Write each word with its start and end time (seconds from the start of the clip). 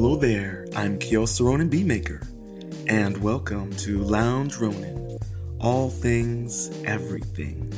Hello 0.00 0.14
there, 0.14 0.64
I'm 0.76 0.96
Koios 0.96 1.44
Ronin 1.44 1.68
Beatmaker, 1.68 2.24
and 2.86 3.18
welcome 3.18 3.72
to 3.78 3.98
Lounge 4.04 4.56
Ronin, 4.56 5.18
all 5.58 5.90
things, 5.90 6.70
everything. 6.84 7.68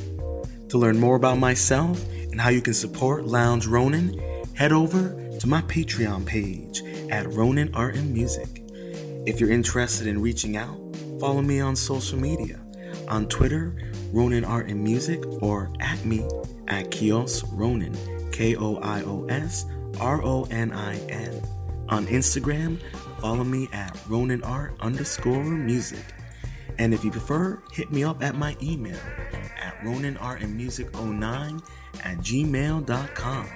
To 0.68 0.76
learn 0.76 1.00
more 1.00 1.16
about 1.16 1.38
myself 1.38 2.06
and 2.30 2.38
how 2.38 2.50
you 2.50 2.60
can 2.60 2.74
support 2.74 3.24
Lounge 3.24 3.66
Ronin, 3.66 4.20
head 4.54 4.70
over 4.70 5.16
to 5.38 5.46
my 5.46 5.62
Patreon 5.62 6.26
page 6.26 6.82
at 7.10 7.32
Ronin 7.32 7.74
Art 7.74 7.94
and 7.94 8.12
Music. 8.12 8.64
If 9.24 9.40
you're 9.40 9.50
interested 9.50 10.06
in 10.06 10.20
reaching 10.20 10.58
out, 10.58 10.78
follow 11.20 11.40
me 11.40 11.60
on 11.60 11.74
social 11.74 12.18
media 12.18 12.60
on 13.08 13.28
Twitter, 13.28 13.74
Ronin 14.12 14.44
Art 14.44 14.66
and 14.66 14.84
Music, 14.84 15.24
or 15.40 15.72
at 15.80 16.04
me 16.04 16.28
at 16.68 16.90
Koios 16.90 17.48
Ronin, 17.50 17.96
K 18.30 18.56
O 18.56 18.76
I 18.76 19.04
O 19.04 19.24
S 19.30 19.64
R 19.98 20.22
O 20.22 20.46
N 20.50 20.70
I 20.72 20.98
N. 21.08 21.42
On 21.90 22.06
Instagram, 22.06 22.80
follow 23.20 23.42
me 23.42 23.68
at 23.72 23.98
Ronin 24.08 24.42
Art 24.44 24.74
underscore 24.80 25.42
music. 25.42 26.04
And 26.78 26.94
if 26.94 27.04
you 27.04 27.10
prefer, 27.10 27.60
hit 27.72 27.90
me 27.90 28.04
up 28.04 28.22
at 28.22 28.36
my 28.36 28.56
email 28.62 28.98
at 29.60 29.76
roninartandmusic09 29.80 31.62
at 32.04 32.18
gmail.com. 32.18 33.48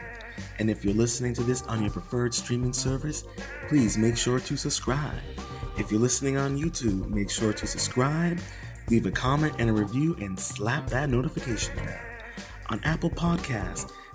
And 0.58 0.68
if 0.68 0.84
you're 0.84 0.94
listening 0.94 1.32
to 1.34 1.44
this 1.44 1.62
on 1.62 1.82
your 1.82 1.92
preferred 1.92 2.34
streaming 2.34 2.72
service, 2.72 3.24
please 3.68 3.96
make 3.96 4.16
sure 4.16 4.40
to 4.40 4.56
subscribe. 4.56 5.20
If 5.78 5.92
you're 5.92 6.00
listening 6.00 6.36
on 6.36 6.58
YouTube, 6.58 7.08
make 7.08 7.30
sure 7.30 7.52
to 7.52 7.66
subscribe, 7.68 8.40
leave 8.90 9.06
a 9.06 9.12
comment 9.12 9.54
and 9.58 9.70
a 9.70 9.72
review, 9.72 10.16
and 10.20 10.38
slap 10.38 10.88
that 10.90 11.08
notification 11.08 11.76
bell. 11.76 12.00
On 12.70 12.80
Apple 12.82 13.10
Podcasts, 13.10 13.92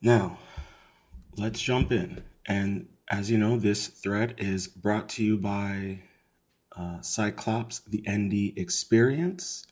Now, 0.00 0.38
let's 1.36 1.60
jump 1.60 1.90
in. 1.90 2.22
And 2.46 2.88
as 3.10 3.30
you 3.30 3.38
know, 3.38 3.58
this 3.58 3.88
thread 3.88 4.36
is 4.38 4.68
brought 4.68 5.08
to 5.10 5.24
you 5.24 5.36
by 5.36 6.02
uh, 6.76 7.00
Cyclops, 7.00 7.80
the 7.80 8.04
ND 8.08 8.56
Experience. 8.56 9.66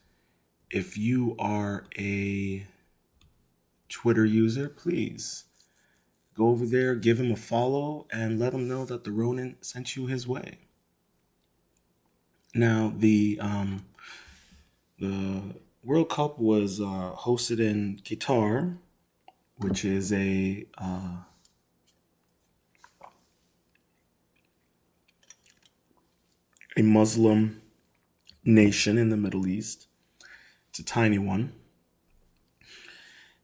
If 0.69 0.98
you 0.98 1.36
are 1.38 1.84
a 1.97 2.66
Twitter 3.88 4.24
user, 4.24 4.69
please 4.69 5.44
go 6.34 6.48
over 6.48 6.66
there, 6.66 6.97
give 6.97 7.20
him 7.20 7.30
a 7.30 7.36
follow, 7.36 8.08
and 8.10 8.38
let 8.38 8.52
him 8.52 8.66
know 8.66 8.84
that 8.84 9.04
the 9.04 9.12
Ronin 9.12 9.56
sent 9.60 9.94
you 9.94 10.06
his 10.06 10.27
way. 10.27 10.58
Now, 12.52 12.92
the 12.97 13.38
um, 13.41 13.86
the 14.98 15.54
World 15.84 16.08
Cup 16.08 16.38
was 16.38 16.80
uh, 16.80 17.12
hosted 17.16 17.60
in 17.60 18.00
Qatar 18.02 18.78
which 19.58 19.84
is 19.84 20.12
a 20.12 20.66
uh, 20.78 21.18
a 26.76 26.82
Muslim 26.82 27.62
nation 28.44 28.98
in 28.98 29.08
the 29.08 29.16
Middle 29.16 29.47
East. 29.47 29.86
It's 30.70 30.78
a 30.78 30.84
tiny 30.84 31.19
one, 31.19 31.53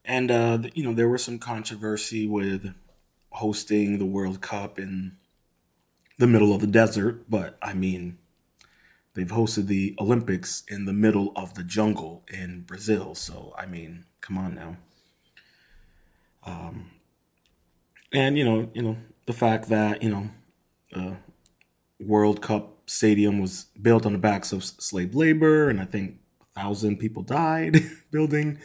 and 0.05 0.29
uh, 0.29 0.59
you 0.73 0.83
know 0.83 0.93
there 0.93 1.09
was 1.09 1.23
some 1.23 1.39
controversy 1.39 2.27
with 2.27 2.73
hosting 3.31 3.97
the 3.97 4.05
World 4.05 4.41
Cup 4.41 4.77
in 4.77 5.17
the 6.19 6.27
middle 6.27 6.53
of 6.53 6.61
the 6.61 6.67
desert, 6.67 7.29
but 7.29 7.57
I 7.61 7.73
mean. 7.73 8.17
They've 9.15 9.27
hosted 9.27 9.67
the 9.67 9.95
Olympics 9.99 10.63
in 10.67 10.85
the 10.85 10.91
middle 10.93 11.33
of 11.35 11.53
the 11.53 11.63
jungle 11.63 12.23
in 12.33 12.61
Brazil. 12.61 13.13
So, 13.13 13.53
I 13.55 13.67
mean, 13.67 14.05
come 14.21 14.39
on 14.39 14.55
now. 14.55 14.77
Um, 16.45 16.91
and 18.13 18.37
you 18.37 18.45
know, 18.45 18.69
you 18.73 18.81
know, 18.81 18.97
the 19.25 19.33
fact 19.33 19.69
that 19.69 20.03
you 20.03 20.09
know, 20.09 20.29
uh, 20.95 21.15
World 21.99 22.41
Cup 22.41 22.73
stadium 22.85 23.39
was 23.39 23.67
built 23.81 24.05
on 24.05 24.13
the 24.13 24.19
backs 24.19 24.51
of 24.51 24.63
slave 24.63 25.15
labor, 25.15 25.69
and 25.69 25.79
I 25.81 25.85
think 25.85 26.17
a 26.41 26.59
thousand 26.59 26.97
people 26.97 27.23
died 27.23 27.77
building 28.11 28.59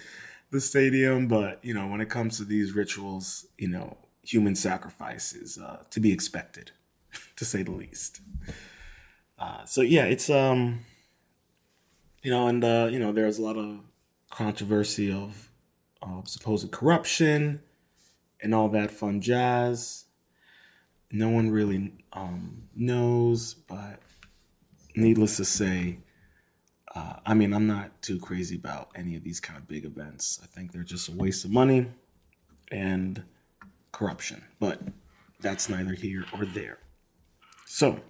the 0.51 0.61
stadium. 0.61 1.29
But 1.29 1.65
you 1.65 1.75
know, 1.75 1.87
when 1.87 2.01
it 2.01 2.09
comes 2.09 2.37
to 2.39 2.45
these 2.45 2.73
rituals, 2.73 3.47
you 3.57 3.69
know, 3.69 3.97
human 4.23 4.55
sacrifice 4.55 5.33
is 5.33 5.59
uh, 5.59 5.83
to 5.91 6.01
be 6.01 6.13
expected, 6.13 6.73
to 7.37 7.45
say 7.45 7.63
the 7.63 7.73
least. 7.73 8.21
Uh, 9.39 9.65
so 9.65 9.83
yeah, 9.83 10.05
it's 10.05 10.29
um, 10.29 10.81
you 12.23 12.31
know, 12.31 12.49
and 12.49 12.65
uh, 12.65 12.89
you 12.91 12.99
know, 12.99 13.13
there's 13.13 13.39
a 13.39 13.43
lot 13.43 13.57
of 13.57 13.81
controversy 14.31 15.11
of 15.13 15.49
uh, 16.03 16.23
supposed 16.25 16.71
corruption 16.71 17.61
and 18.43 18.55
all 18.55 18.69
that 18.71 18.91
fun 18.91 19.21
jazz. 19.21 20.05
No 21.11 21.31
one 21.31 21.51
really 21.51 21.93
um, 22.13 22.69
knows, 22.75 23.55
but 23.55 24.01
needless 24.95 25.37
to 25.39 25.45
say, 25.45 25.99
uh, 26.95 27.17
I 27.25 27.35
mean, 27.35 27.53
I'm 27.53 27.67
not 27.67 28.03
too 28.03 28.19
crazy 28.19 28.57
about 28.57 28.91
any 28.95 29.17
of 29.17 29.23
these 29.23 29.41
kind 29.41 29.59
of 29.59 29.69
big 29.69 29.85
events. 29.85 30.41
I 30.43 30.47
think 30.47 30.73
they're 30.73 30.83
just 30.83 31.09
a 31.09 31.13
waste 31.13 31.45
of 31.45 31.51
money 31.51 31.87
and 32.71 33.23
corruption, 33.93 34.43
but 34.59 34.81
that's 35.41 35.69
neither 35.69 35.93
here 35.93 36.25
or 36.33 36.45
there. 36.45 36.79
So, 37.67 38.01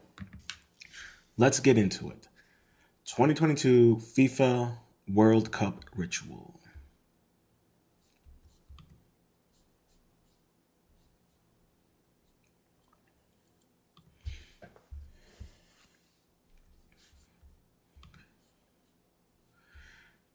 let's 1.37 1.61
get 1.61 1.77
into 1.77 2.11
it. 2.11 2.29
2022 3.07 3.97
FIFA 3.97 4.77
World 5.13 5.51
Cup 5.51 5.85
ritual. 5.97 6.58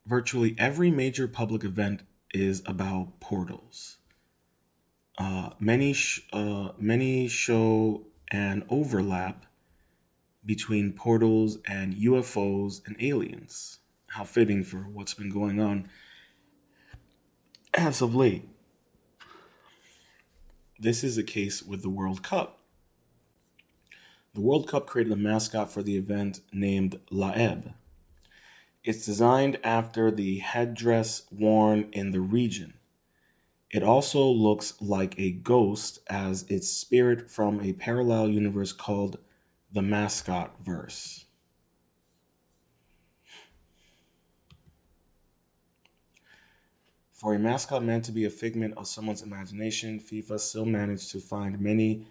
Virtually 0.05 0.55
every 0.57 0.91
major 0.91 1.27
public 1.27 1.63
event 1.63 2.03
is 2.33 2.61
about 2.65 3.19
portals. 3.21 3.97
Uh, 5.17 5.51
many 5.59 5.93
sh- 5.93 6.27
uh, 6.33 6.69
many 6.77 7.27
show 7.27 8.05
an 8.31 8.65
overlap 8.69 9.45
between 10.45 10.91
portals 10.91 11.59
and 11.65 11.95
UFOs 11.95 12.85
and 12.85 12.97
aliens. 12.99 13.79
How 14.07 14.25
fitting 14.25 14.63
for 14.63 14.79
what's 14.79 15.13
been 15.13 15.29
going 15.29 15.61
on 15.61 15.87
as 17.73 18.01
of 18.01 18.13
late. 18.13 18.47
This 20.77 21.03
is 21.03 21.15
the 21.15 21.23
case 21.23 21.63
with 21.63 21.81
the 21.81 21.89
World 21.89 22.23
Cup. 22.23 22.59
The 24.33 24.41
World 24.41 24.67
Cup 24.67 24.85
created 24.85 25.13
a 25.13 25.15
mascot 25.15 25.71
for 25.71 25.81
the 25.81 25.95
event 25.95 26.41
named 26.51 26.99
La'eeb 27.11 27.73
it's 28.83 29.05
designed 29.05 29.59
after 29.63 30.11
the 30.11 30.39
headdress 30.39 31.23
worn 31.31 31.87
in 31.93 32.11
the 32.11 32.19
region. 32.19 32.73
It 33.71 33.81
also 33.81 34.23
looks 34.25 34.73
like 34.81 35.17
a 35.17 35.31
ghost 35.31 35.99
as 36.07 36.43
its 36.43 36.67
spirit 36.67 37.31
from 37.31 37.61
a 37.61 37.73
parallel 37.73 38.29
universe 38.29 38.71
called 38.71 39.17
the 39.71 39.81
Mascot 39.81 40.63
Verse. 40.63 41.25
For 47.11 47.33
a 47.33 47.39
mascot 47.39 47.81
meant 47.81 48.03
to 48.05 48.11
be 48.11 48.25
a 48.25 48.29
figment 48.29 48.73
of 48.75 48.85
someone's 48.85 49.21
imagination, 49.21 49.97
FIFA 49.97 50.39
still 50.39 50.65
managed 50.65 51.09
to 51.11 51.21
find 51.21 51.57
many 51.57 52.05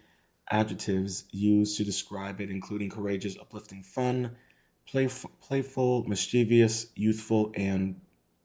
adjectives 0.49 1.25
used 1.31 1.77
to 1.77 1.83
describe 1.83 2.41
it, 2.41 2.49
including 2.49 2.89
courageous, 2.89 3.37
uplifting, 3.39 3.83
fun, 3.83 4.35
playful, 4.85 6.03
mischievous, 6.07 6.87
youthful, 6.95 7.51
and 7.55 7.99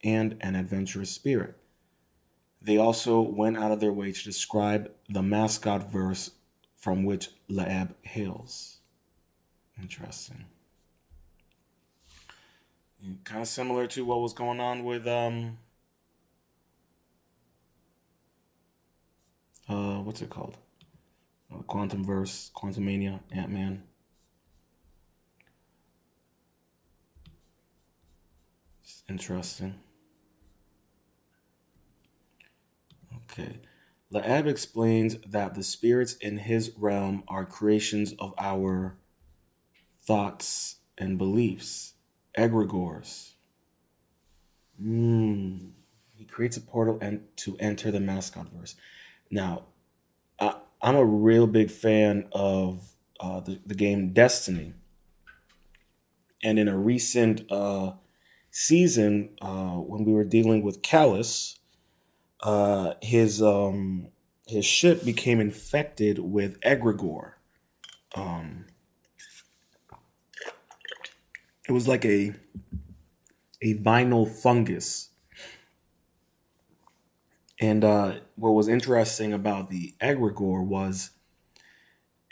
and 0.04 0.36
an 0.40 0.54
adventurous 0.54 1.10
spirit. 1.10 1.56
They 2.62 2.76
also 2.76 3.20
went 3.20 3.56
out 3.56 3.72
of 3.72 3.80
their 3.80 3.92
way 3.92 4.12
to 4.12 4.24
describe 4.24 4.90
the 5.08 5.22
mascot 5.22 5.90
verse 5.90 6.30
from 6.76 7.04
which 7.04 7.30
La'eeb 7.50 7.94
hails. 8.02 8.78
Interesting. 9.80 10.44
Kind 13.24 13.42
of 13.42 13.48
similar 13.48 13.86
to 13.88 14.04
what 14.04 14.20
was 14.20 14.32
going 14.32 14.58
on 14.58 14.84
with 14.84 15.06
um, 15.06 15.58
uh, 19.68 19.98
what's 19.98 20.20
it 20.20 20.30
called? 20.30 20.56
Uh, 21.52 21.62
Quantum 21.62 22.04
Verse, 22.04 22.50
Quantumania, 22.54 23.20
Ant 23.30 23.50
Man. 23.50 23.82
Interesting. 29.08 29.74
Okay. 33.30 33.58
La'eeb 34.12 34.46
explains 34.46 35.16
that 35.26 35.54
the 35.54 35.62
spirits 35.62 36.14
in 36.14 36.38
his 36.38 36.72
realm 36.76 37.24
are 37.28 37.44
creations 37.44 38.14
of 38.18 38.34
our 38.38 38.96
thoughts 40.02 40.76
and 40.96 41.18
beliefs, 41.18 41.94
egregores. 42.36 43.32
Mm. 44.82 45.72
He 46.14 46.24
creates 46.24 46.56
a 46.56 46.60
portal 46.60 46.98
and 47.00 47.24
to 47.36 47.56
enter 47.58 47.90
the 47.90 48.00
mascot 48.00 48.48
verse. 48.52 48.74
Now, 49.30 49.64
I, 50.40 50.56
am 50.82 50.96
a 50.96 51.04
real 51.04 51.46
big 51.46 51.70
fan 51.70 52.28
of 52.32 52.92
uh, 53.20 53.40
the, 53.40 53.60
the 53.66 53.74
game 53.74 54.12
Destiny. 54.12 54.74
And 56.42 56.58
in 56.58 56.68
a 56.68 56.78
recent 56.78 57.50
uh, 57.50 57.92
season, 58.58 59.30
uh, 59.40 59.76
when 59.76 60.04
we 60.04 60.12
were 60.12 60.24
dealing 60.24 60.62
with 60.62 60.82
Calus, 60.82 61.58
uh, 62.40 62.94
his 63.00 63.40
um, 63.40 64.08
his 64.46 64.64
ship 64.64 65.04
became 65.04 65.40
infected 65.40 66.18
with 66.18 66.60
egregore. 66.62 67.34
Um, 68.16 68.66
it 71.68 71.72
was 71.72 71.86
like 71.86 72.04
a 72.04 72.34
a 73.62 73.74
vinyl 73.74 74.28
fungus. 74.28 75.10
And 77.60 77.84
uh, 77.84 78.20
what 78.36 78.50
was 78.50 78.68
interesting 78.68 79.32
about 79.32 79.70
the 79.70 79.94
egregore 80.00 80.64
was, 80.64 81.10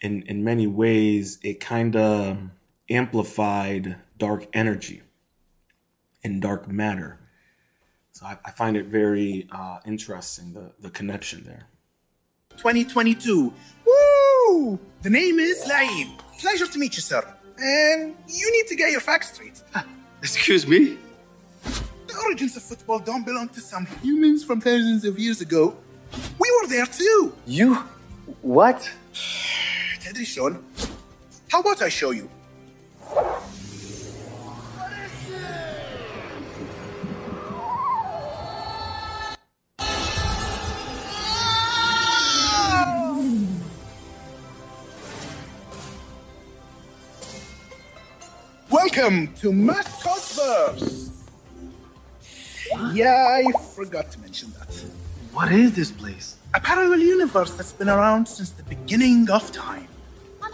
in 0.03 0.23
in 0.23 0.43
many 0.43 0.67
ways, 0.67 1.39
it 1.45 1.61
kind 1.61 1.95
of 1.95 2.51
amplified 2.91 3.97
dark 4.19 4.47
energy 4.53 5.03
and 6.27 6.43
dark 6.43 6.69
matter. 6.69 7.19
So 8.13 8.27
I, 8.27 8.37
I 8.45 8.51
find 8.51 8.77
it 8.77 8.87
very 8.87 9.47
uh, 9.51 9.79
interesting 9.87 10.53
the 10.53 10.67
the 10.85 10.91
connection 10.91 11.39
there. 11.45 11.65
2022. 12.57 13.53
Woo! 13.87 14.79
The 15.03 15.11
name 15.11 15.39
is 15.39 15.57
La'eeb. 15.71 16.11
Pleasure 16.41 16.67
to 16.67 16.79
meet 16.79 16.97
you, 16.97 17.03
sir. 17.03 17.23
And 17.59 18.15
you 18.41 18.47
need 18.57 18.67
to 18.69 18.77
get 18.77 18.91
your 18.91 19.01
facts 19.01 19.35
straight. 19.35 19.63
Excuse 20.23 20.67
me? 20.67 20.99
The 22.09 22.17
origins 22.25 22.57
of 22.57 22.63
football 22.63 22.99
don't 22.99 23.25
belong 23.25 23.49
to 23.51 23.61
some 23.61 23.87
humans 24.03 24.43
from 24.45 24.61
thousands 24.61 25.05
of 25.05 25.19
years 25.19 25.41
ago. 25.41 25.77
We 26.39 26.49
were 26.57 26.69
there 26.69 26.87
too. 26.87 27.35
You? 27.47 27.75
What? 28.41 28.91
Teddy 30.01 30.25
Sean. 30.25 30.65
How 31.51 31.61
about 31.61 31.83
I 31.83 31.91
show 31.91 32.11
you? 32.11 32.29
Welcome 48.97 49.35
to 49.43 49.53
Mascot 49.53 50.23
Verse. 50.37 51.11
Yeah, 52.95 53.43
I 53.45 53.53
forgot 53.75 54.11
to 54.13 54.21
mention 54.21 54.53
that. 54.53 54.73
What 55.33 55.53
is 55.53 55.75
this 55.75 55.91
place? 55.91 56.37
A 56.55 56.61
parallel 56.61 57.01
universe 57.01 57.53
that's 57.53 57.75
been 57.75 57.91
around 57.91 58.27
since 58.27 58.53
the 58.53 58.63
beginning 58.63 59.29
of 59.29 59.53
time. 59.53 59.89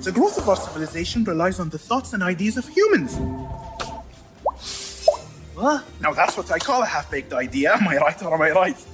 The 0.00 0.12
growth 0.12 0.36
of 0.36 0.48
our 0.48 0.56
civilization 0.56 1.22
relies 1.22 1.60
on 1.60 1.68
the 1.68 1.78
thoughts 1.78 2.12
and 2.12 2.24
ideas 2.24 2.56
of 2.56 2.66
humans. 2.68 3.16
What? 5.54 5.84
Now 6.00 6.12
that's 6.12 6.36
what 6.36 6.50
I 6.50 6.58
call 6.58 6.82
a 6.82 6.86
half-baked 6.86 7.32
idea. 7.32 7.74
Am 7.74 7.86
I 7.86 7.98
right 7.98 8.20
or 8.22 8.34
am 8.34 8.42
I 8.42 8.50
right? 8.50 8.84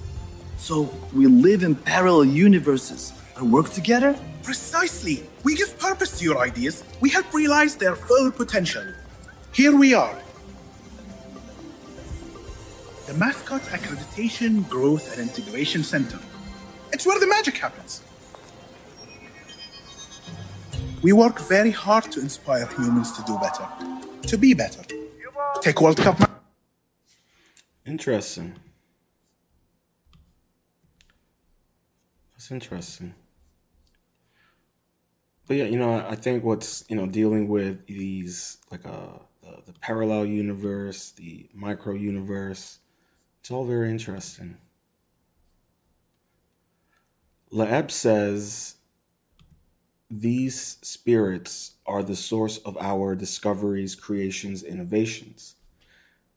So 0.58 0.92
we 1.14 1.26
live 1.26 1.62
in 1.62 1.74
parallel 1.74 2.26
universes 2.26 3.14
and 3.36 3.50
work 3.50 3.70
together? 3.70 4.14
Precisely. 4.42 5.24
We 5.44 5.54
give 5.54 5.78
purpose 5.78 6.18
to 6.18 6.24
your 6.24 6.38
ideas. 6.38 6.84
We 7.00 7.10
help 7.10 7.32
realize 7.32 7.76
their 7.76 7.94
full 7.94 8.30
potential. 8.30 8.84
Here 9.52 9.76
we 9.76 9.94
are. 9.94 10.18
The 13.06 13.14
Mascot 13.14 13.62
Accreditation, 13.62 14.68
Growth, 14.68 15.18
and 15.18 15.28
Integration 15.28 15.84
Center. 15.84 16.18
It's 16.92 17.06
where 17.06 17.20
the 17.20 17.26
magic 17.26 17.56
happens. 17.58 18.02
We 21.02 21.12
work 21.12 21.40
very 21.40 21.72
hard 21.72 22.04
to 22.12 22.20
inspire 22.20 22.66
humans 22.66 23.12
to 23.12 23.22
do 23.24 23.36
better, 23.38 23.66
to 24.28 24.38
be 24.38 24.54
better. 24.54 24.82
Take 25.60 25.80
World 25.80 25.96
Cup. 25.96 26.30
Interesting. 27.84 28.54
That's 32.34 32.50
interesting. 32.50 33.14
But 35.52 35.58
yeah, 35.58 35.64
you 35.64 35.78
know, 35.78 36.02
I 36.08 36.16
think 36.16 36.44
what's 36.44 36.82
you 36.88 36.96
know 36.96 37.04
dealing 37.04 37.46
with 37.46 37.86
these 37.86 38.56
like 38.70 38.86
uh 38.86 39.18
the, 39.42 39.60
the 39.66 39.78
parallel 39.80 40.24
universe, 40.24 41.10
the 41.10 41.46
micro 41.52 41.92
universe, 41.92 42.78
it's 43.38 43.50
all 43.50 43.66
very 43.66 43.90
interesting. 43.90 44.56
La'eeb 47.52 47.90
says 47.90 48.76
these 50.10 50.78
spirits 50.80 51.72
are 51.84 52.02
the 52.02 52.16
source 52.16 52.56
of 52.56 52.78
our 52.78 53.14
discoveries, 53.14 53.94
creations, 53.94 54.62
innovations. 54.62 55.56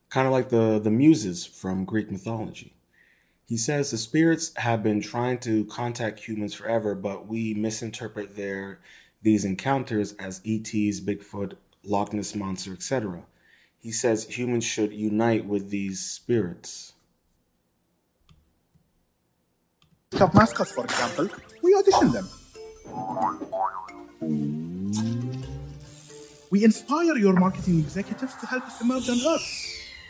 Kind 0.10 0.28
of 0.28 0.34
like 0.34 0.50
the, 0.50 0.78
the 0.78 0.92
muses 0.92 1.46
from 1.46 1.86
Greek 1.86 2.12
mythology. 2.12 2.74
He 3.48 3.56
says 3.56 3.92
the 3.92 3.98
spirits 3.98 4.52
have 4.58 4.84
been 4.84 5.00
trying 5.00 5.38
to 5.40 5.66
contact 5.66 6.20
humans 6.20 6.54
forever, 6.54 6.96
but 6.96 7.28
we 7.28 7.54
misinterpret 7.54 8.36
their 8.36 8.80
these 9.26 9.44
encounters 9.44 10.14
as 10.20 10.40
ETs, 10.46 11.02
Bigfoot, 11.02 11.54
Loch 11.84 12.14
Ness 12.14 12.36
monster, 12.36 12.74
etc. 12.74 13.24
He 13.80 13.92
says 13.92 14.26
humans 14.26 14.64
should 14.64 14.94
unite 14.94 15.46
with 15.46 15.72
these 15.72 16.00
spirits. 16.00 16.94
Cup 20.12 20.34
mascots, 20.36 20.72
for 20.72 20.84
example, 20.84 21.28
we 21.64 21.74
audition 21.74 22.12
them. 22.12 22.30
We 26.52 26.64
inspire 26.64 27.18
your 27.18 27.34
marketing 27.34 27.80
executives 27.80 28.36
to 28.36 28.46
help 28.46 28.66
us 28.68 28.80
emerge 28.80 29.10
on 29.10 29.18
Earth. 29.28 29.50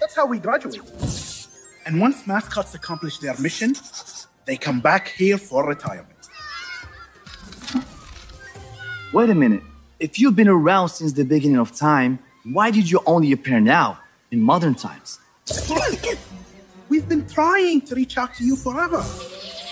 That's 0.01 0.13
how 0.13 0.25
we 0.25 0.40
graduate. 0.40 0.82
And 1.86 2.01
once 2.01 2.28
mascots 2.28 2.75
accomplish 2.75 3.20
their 3.20 3.38
mission, 3.40 3.75
they 4.46 4.58
come 4.58 4.82
back 4.82 5.08
here 5.08 5.38
for 5.38 5.66
retirement. 5.66 6.15
Wait 9.16 9.30
a 9.30 9.34
minute. 9.34 9.64
If 9.98 10.20
you've 10.20 10.36
been 10.36 10.50
around 10.50 10.90
since 10.90 11.14
the 11.14 11.24
beginning 11.24 11.58
of 11.58 11.74
time, 11.74 12.20
why 12.44 12.70
did 12.70 12.92
you 12.92 13.00
only 13.06 13.32
appear 13.32 13.62
now, 13.62 13.98
in 14.30 14.42
modern 14.42 14.76
times? 14.76 15.20
We've 16.90 17.08
been 17.08 17.26
trying 17.26 17.80
to 17.84 17.96
reach 17.96 18.18
out 18.18 18.34
to 18.34 18.44
you 18.44 18.58
forever. 18.58 19.02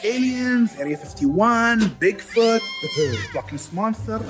Aliens, 0.01 0.77
Area 0.79 0.95
51, 0.95 1.81
Bigfoot, 1.99 2.61
Loch 3.35 3.73
Monster. 3.73 4.21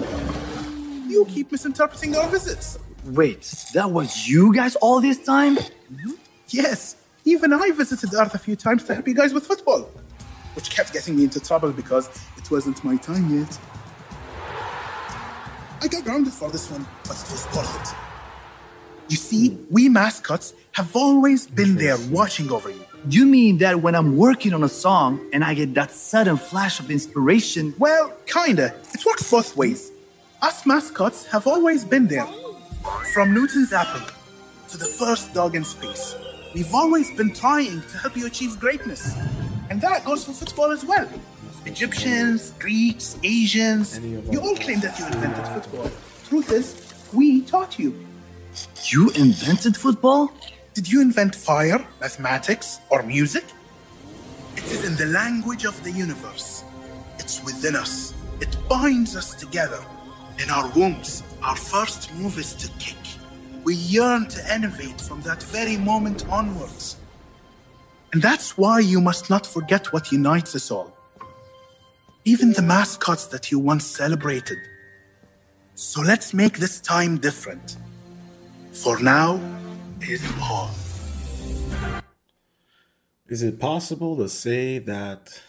You 1.07 1.25
keep 1.25 1.51
misinterpreting 1.51 2.15
our 2.15 2.27
visits. 2.27 2.79
Wait, 3.05 3.43
that 3.75 3.91
was 3.91 4.27
you 4.27 4.51
guys 4.51 4.75
all 4.77 4.99
this 4.99 5.23
time? 5.23 5.57
Mm-hmm. 5.57 6.13
Yes, 6.49 6.95
even 7.23 7.53
I 7.53 7.69
visited 7.69 8.11
Earth 8.15 8.33
a 8.33 8.39
few 8.39 8.55
times 8.55 8.83
to 8.85 8.95
help 8.95 9.07
you 9.07 9.13
guys 9.13 9.31
with 9.31 9.45
football, 9.45 9.91
which 10.55 10.71
kept 10.71 10.91
getting 10.91 11.15
me 11.15 11.25
into 11.25 11.39
trouble 11.39 11.71
because 11.71 12.09
it 12.35 12.49
wasn't 12.49 12.83
my 12.83 12.95
time 12.95 13.37
yet. 13.37 13.59
I 15.83 15.87
got 15.87 16.05
grounded 16.05 16.31
for 16.31 16.49
this 16.49 16.71
one, 16.71 16.87
but 17.03 17.17
it 17.21 17.29
was 17.29 17.45
worth 17.53 17.75
it. 17.81 17.95
You 19.11 19.17
see, 19.17 19.49
hmm. 19.49 19.65
we 19.69 19.89
mascots 19.89 20.53
have 20.71 20.95
always 20.95 21.45
been 21.45 21.75
there 21.75 21.97
watching 22.09 22.49
over 22.49 22.69
you. 22.69 22.85
You 23.09 23.25
mean 23.25 23.57
that 23.57 23.81
when 23.81 23.93
I'm 23.93 24.15
working 24.15 24.53
on 24.53 24.63
a 24.63 24.69
song 24.69 25.29
and 25.33 25.43
I 25.43 25.53
get 25.53 25.73
that 25.73 25.91
sudden 25.91 26.37
flash 26.37 26.79
of 26.79 26.89
inspiration, 26.89 27.75
Well, 27.77 28.13
kinda. 28.25 28.73
It 28.93 29.05
works 29.05 29.29
both 29.29 29.57
ways. 29.57 29.91
Us 30.41 30.65
mascots 30.65 31.25
have 31.25 31.47
always 31.47 31.83
been 31.83 32.07
there. 32.07 32.27
From 33.13 33.33
Newton's 33.33 33.73
apple 33.73 34.07
to 34.69 34.77
the 34.77 34.85
first 34.85 35.33
dog 35.33 35.53
in 35.53 35.65
space. 35.65 36.15
We've 36.55 36.73
always 36.73 37.11
been 37.17 37.33
trying 37.33 37.81
to 37.81 37.97
help 37.97 38.15
you 38.15 38.25
achieve 38.25 38.57
greatness. 38.57 39.17
And 39.69 39.81
that 39.81 40.05
goes 40.05 40.23
for 40.23 40.31
football 40.31 40.71
as 40.71 40.85
well. 40.85 41.09
Egyptians, 41.65 42.53
Greeks, 42.59 43.17
Asians. 43.23 43.99
You 43.99 44.39
all 44.41 44.55
claim 44.55 44.79
that 44.81 44.99
you 44.99 45.05
invented 45.05 45.47
football. 45.47 45.89
Truth 46.27 46.51
is, 46.51 46.93
we 47.13 47.41
taught 47.41 47.79
you. 47.79 47.95
you 48.91 49.09
invented 49.11 49.77
football? 49.77 50.31
Did 50.73 50.91
you 50.91 51.01
invent 51.01 51.35
fire, 51.35 51.85
mathematics, 52.01 52.79
or 52.89 53.03
music? 53.03 53.45
It 54.57 54.65
is 54.65 54.85
in 54.85 54.95
the 54.95 55.05
language 55.13 55.65
of 55.65 55.81
the 55.83 55.91
universe. 55.91 56.63
It's 57.19 57.43
within 57.43 57.75
us. 57.75 58.13
It 58.41 58.55
binds 58.67 59.15
us 59.15 59.33
together. 59.33 59.79
In 60.39 60.49
our 60.49 60.69
wombs, 60.75 61.23
our 61.41 61.55
first 61.55 62.13
move 62.15 62.37
is 62.37 62.53
to 62.55 62.67
kick. 62.79 62.97
We 63.63 63.75
yearn 63.75 64.27
to 64.27 64.53
innovate 64.55 64.99
from 64.99 65.21
that 65.21 65.41
very 65.43 65.77
moment 65.77 66.27
onwards. 66.29 66.97
And 68.11 68.21
that's 68.21 68.57
why 68.57 68.79
you 68.79 68.99
must 68.99 69.29
not 69.29 69.45
forget 69.47 69.93
what 69.93 70.11
unites 70.11 70.55
us 70.55 70.69
all. 70.69 70.92
Even 72.25 72.53
the 72.53 72.61
mascots 72.61 73.25
that 73.27 73.51
you 73.51 73.59
once 73.59 73.85
celebrated. 73.85 74.57
So 75.75 76.01
let's 76.01 76.33
make 76.33 76.57
this 76.57 76.79
time 76.79 77.17
different. 77.17 77.75
For 78.71 78.97
now 79.01 79.41
is 79.99 80.23
all. 80.41 80.71
Is 83.27 83.43
it 83.43 83.59
possible 83.59 84.15
to 84.17 84.29
say 84.29 84.79
that 84.79 85.41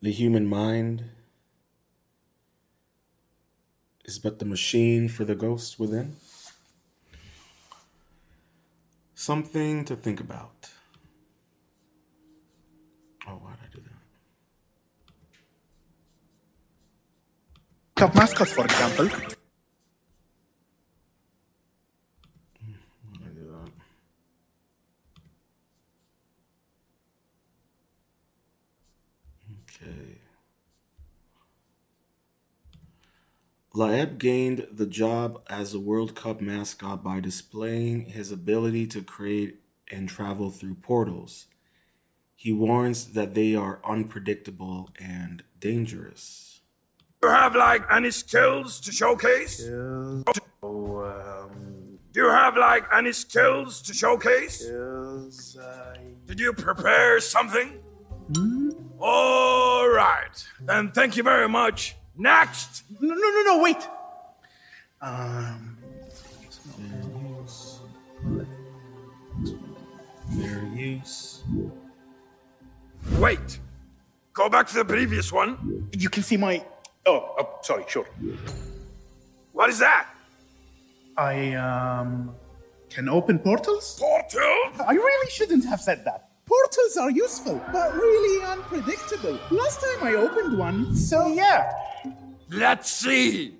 the 0.00 0.10
human 0.10 0.48
mind 0.48 1.04
is 4.04 4.18
but 4.18 4.40
the 4.40 4.44
machine 4.44 5.08
for 5.08 5.24
the 5.24 5.36
ghost 5.36 5.78
within? 5.78 6.16
Something 9.14 9.84
to 9.84 9.94
think 9.94 10.18
about. 10.18 10.70
Oh, 13.28 13.38
why 13.40 13.52
did 13.52 13.60
I 13.64 13.76
do 13.76 13.80
that? 13.82 13.91
Club 18.02 18.16
mascots, 18.16 18.52
for 18.52 18.64
example. 18.64 19.08
La'eeb 33.72 34.18
gained 34.18 34.66
the 34.72 34.86
job 34.86 35.40
as 35.48 35.72
a 35.72 35.78
World 35.78 36.16
Cup 36.16 36.40
mascot 36.40 37.04
by 37.04 37.20
displaying 37.20 38.06
his 38.06 38.32
ability 38.32 38.88
to 38.88 39.02
create 39.02 39.60
and 39.92 40.08
travel 40.08 40.50
through 40.50 40.74
portals. 40.74 41.46
He 42.34 42.52
warns 42.52 43.12
that 43.12 43.34
they 43.34 43.54
are 43.54 43.80
unpredictable 43.84 44.90
and 44.98 45.44
dangerous. 45.60 46.51
You 47.22 47.28
have 47.28 47.54
like 47.54 47.82
any 47.90 48.10
skills 48.10 48.80
to 48.80 48.92
showcase? 48.92 49.58
Skills. 49.58 50.24
Oh, 50.62 51.02
um, 51.04 51.98
Do 52.12 52.20
you 52.20 52.28
have 52.28 52.56
like 52.56 52.84
any 52.92 53.12
skills 53.12 53.80
to 53.82 53.94
showcase? 53.94 54.60
skills. 54.60 55.56
I 55.60 55.98
Did 56.26 56.40
you 56.40 56.52
prepare 56.52 57.20
something? 57.20 57.78
All 59.00 59.88
right. 59.88 60.44
Then 60.60 60.90
thank 60.92 61.16
you 61.16 61.22
very 61.22 61.48
much. 61.48 61.96
Next. 62.16 62.84
No, 63.00 63.14
no, 63.14 63.28
no, 63.30 63.42
no, 63.42 63.62
wait. 63.62 63.88
Um, 65.00 65.78
Fair 70.40 70.64
use. 70.74 71.42
Wait. 73.18 73.58
Go 74.32 74.48
back 74.48 74.66
to 74.68 74.74
the 74.74 74.84
previous 74.84 75.30
one. 75.32 75.88
you 75.92 76.08
can 76.08 76.22
see 76.22 76.36
my. 76.36 76.64
Oh, 77.04 77.34
oh, 77.38 77.58
sorry, 77.62 77.84
sure. 77.88 78.06
What 79.52 79.70
is 79.70 79.78
that? 79.80 80.08
I 81.16 81.54
um 81.54 82.34
can 82.90 83.08
open 83.08 83.38
portals. 83.38 83.98
Portal? 83.98 84.84
I 84.86 84.94
really 84.94 85.30
shouldn't 85.30 85.64
have 85.66 85.80
said 85.80 86.04
that. 86.04 86.28
Portals 86.46 86.96
are 86.96 87.10
useful, 87.10 87.60
but 87.72 87.94
really 87.94 88.44
unpredictable. 88.44 89.38
Last 89.50 89.80
time 89.80 90.04
I 90.04 90.14
opened 90.14 90.58
one, 90.58 90.94
so 90.94 91.28
yeah. 91.28 91.72
Let's 92.50 92.90
see. 92.90 93.56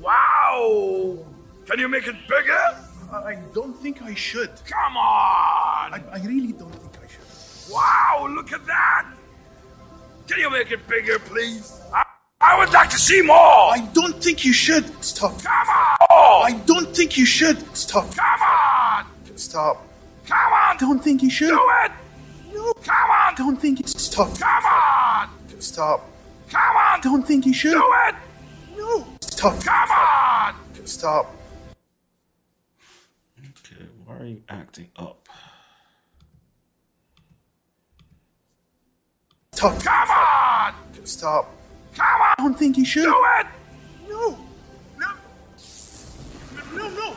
Wow. 0.00 1.18
Can 1.66 1.78
you 1.78 1.88
make 1.88 2.06
it 2.06 2.16
bigger? 2.28 2.66
I 3.12 3.38
don't 3.54 3.74
think 3.74 4.02
I 4.02 4.14
should. 4.14 4.50
Come 4.66 4.96
on. 4.96 5.94
I, 5.94 6.02
I 6.12 6.18
really 6.24 6.52
don't 6.52 6.74
think 6.74 6.98
I 7.02 7.06
should. 7.06 7.72
Wow, 7.72 8.28
look 8.30 8.52
at 8.52 8.66
that. 8.66 9.17
Can 10.28 10.40
you 10.40 10.50
make 10.50 10.70
it 10.70 10.86
bigger, 10.86 11.18
please? 11.18 11.80
I, 11.92 12.04
I 12.42 12.58
would 12.58 12.70
like 12.70 12.90
to 12.90 12.98
see 12.98 13.22
more. 13.22 13.34
I 13.36 13.88
don't 13.94 14.22
think 14.22 14.44
you 14.44 14.52
should. 14.52 14.84
Stop. 15.02 15.42
Come 15.42 15.68
on. 15.68 16.52
I 16.52 16.60
don't 16.66 16.94
think 16.94 17.16
you 17.16 17.24
should. 17.24 17.58
Stop. 17.74 18.14
Come 18.14 18.42
on. 18.42 19.06
Stop. 19.36 19.86
Come 20.26 20.52
on. 20.52 20.76
Don't 20.76 21.02
think 21.02 21.22
you 21.22 21.30
should. 21.30 21.48
Do 21.48 21.66
it. 21.84 21.92
No. 22.52 22.74
Come 22.74 23.10
on. 23.10 23.34
Don't 23.36 23.56
think. 23.56 23.80
It's 23.80 24.02
stop. 24.02 24.38
Come 24.38 24.64
on. 24.66 25.30
Stop. 25.60 26.06
Come 26.50 26.76
on. 26.76 27.00
Don't 27.00 27.26
think 27.26 27.46
you 27.46 27.54
should. 27.54 27.72
Do 27.72 27.90
it. 28.08 28.14
No. 28.76 29.06
Stop. 29.22 29.58
Come 29.64 29.90
on. 29.90 30.54
Stop. 30.84 31.34
Okay, 33.38 33.86
why 34.04 34.16
are 34.18 34.26
you 34.26 34.42
acting 34.50 34.88
up? 34.96 35.17
Stop. 39.58 39.82
Come 39.82 40.10
on. 40.10 40.74
Stop. 41.04 41.50
Come 41.96 42.06
on. 42.06 42.34
I 42.38 42.42
don't 42.42 42.56
think 42.56 42.78
you 42.78 42.84
should. 42.84 43.02
Do 43.06 43.24
it. 43.40 43.46
No. 44.08 44.38
No. 44.96 45.08
No. 46.76 46.88
No. 46.88 47.16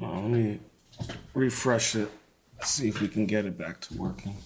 Oh, 0.00 0.06
let 0.06 0.30
me 0.30 0.60
refresh 1.34 1.96
it. 1.96 2.08
See 2.62 2.88
if 2.88 3.00
we 3.00 3.08
can 3.08 3.26
get 3.26 3.44
it 3.44 3.58
back 3.58 3.80
to 3.82 3.94
working. 3.94 4.36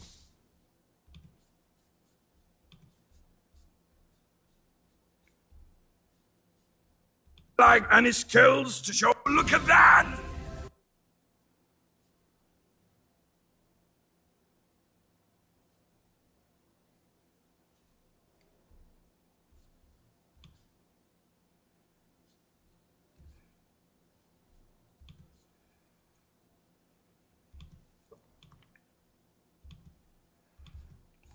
Like 7.59 7.85
any 7.93 8.13
skills 8.13 8.81
to 8.83 8.93
show? 8.93 9.13
Look 9.27 9.53
at 9.53 9.65
that. 9.67 10.19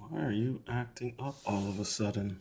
Why 0.09 0.21
are 0.23 0.31
you 0.31 0.61
acting 0.77 1.15
up 1.19 1.35
all 1.45 1.67
of 1.67 1.79
a 1.79 1.85
sudden? 1.85 2.37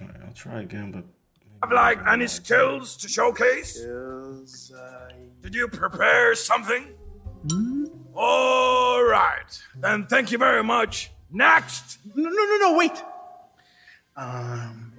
Alright, 0.00 0.16
I'll 0.26 0.32
try 0.32 0.60
again, 0.62 0.90
but 0.92 1.04
Have 1.62 1.72
like 1.72 1.98
any 2.06 2.26
skills 2.26 2.96
to 2.98 3.08
showcase? 3.08 3.74
skills. 3.74 4.72
I 4.76 5.12
Did 5.42 5.54
you 5.54 5.68
prepare 5.68 6.34
something? 6.34 6.86
All 8.14 9.02
right. 9.04 9.60
Then 9.80 10.06
thank 10.06 10.30
you 10.32 10.38
very 10.38 10.62
much. 10.62 11.10
Next. 11.30 11.98
No. 12.14 12.28
No. 12.28 12.44
No. 12.44 12.56
No. 12.58 12.78
Wait. 12.78 13.02
Um. 14.16 14.91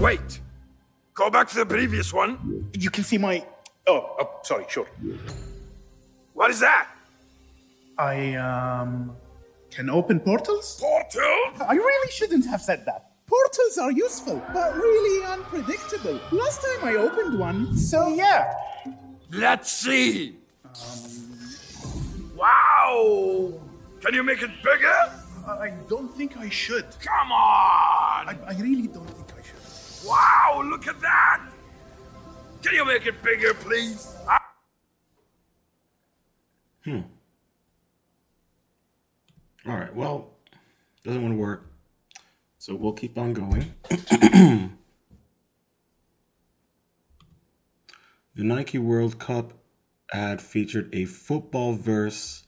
Wait. 0.00 0.40
Go 1.14 1.28
back 1.28 1.48
to 1.48 1.56
the 1.56 1.66
previous 1.66 2.12
one. 2.12 2.70
You 2.78 2.90
can 2.90 3.02
see 3.02 3.18
my. 3.18 3.44
Oh. 3.86 4.16
oh 4.20 4.30
sorry. 4.42 4.64
Sure. 4.68 4.86
What 6.34 6.50
is 6.50 6.60
that? 6.60 6.88
I 7.98 8.34
um 8.34 9.16
can 9.70 9.90
open 9.90 10.20
portals. 10.20 10.78
Portal? 10.80 11.66
I 11.66 11.74
really 11.74 12.10
shouldn't 12.12 12.46
have 12.46 12.60
said 12.60 12.84
that. 12.86 13.10
Portals 13.26 13.76
are 13.78 13.90
useful, 13.90 14.40
but 14.54 14.76
really 14.76 15.26
unpredictable. 15.26 16.20
Last 16.30 16.62
time 16.62 16.88
I 16.88 16.94
opened 16.94 17.38
one, 17.38 17.76
so 17.76 18.08
yeah. 18.14 18.54
Let's 19.30 19.70
see. 19.70 20.36
Wow. 22.36 23.52
Can 24.00 24.14
you 24.14 24.22
make 24.22 24.42
it 24.42 24.50
bigger? 24.62 25.12
I 25.46 25.72
don't 25.88 26.14
think 26.14 26.36
I 26.36 26.48
should. 26.48 26.86
Come 27.00 27.32
on! 27.32 28.28
I, 28.28 28.36
I 28.46 28.54
really 28.60 28.86
don't 28.86 29.10
think. 29.10 29.27
Wow, 30.06 30.62
look 30.64 30.86
at 30.86 31.00
that! 31.00 31.42
Can 32.62 32.74
you 32.74 32.84
make 32.84 33.06
it 33.06 33.22
bigger, 33.22 33.54
please? 33.54 34.14
I- 34.28 34.38
All 39.66 39.76
right, 39.76 39.94
well, 39.94 40.30
doesn't 41.04 41.20
want 41.22 41.34
to 41.34 41.38
work. 41.38 41.70
So 42.58 42.74
we'll 42.74 42.92
keep 42.92 43.18
on 43.18 43.34
going. 43.34 43.74
the 43.90 44.70
Nike 48.36 48.78
World 48.78 49.18
Cup 49.18 49.52
ad 50.12 50.40
featured 50.40 50.88
a 50.94 51.04
football 51.04 51.74
verse 51.74 52.44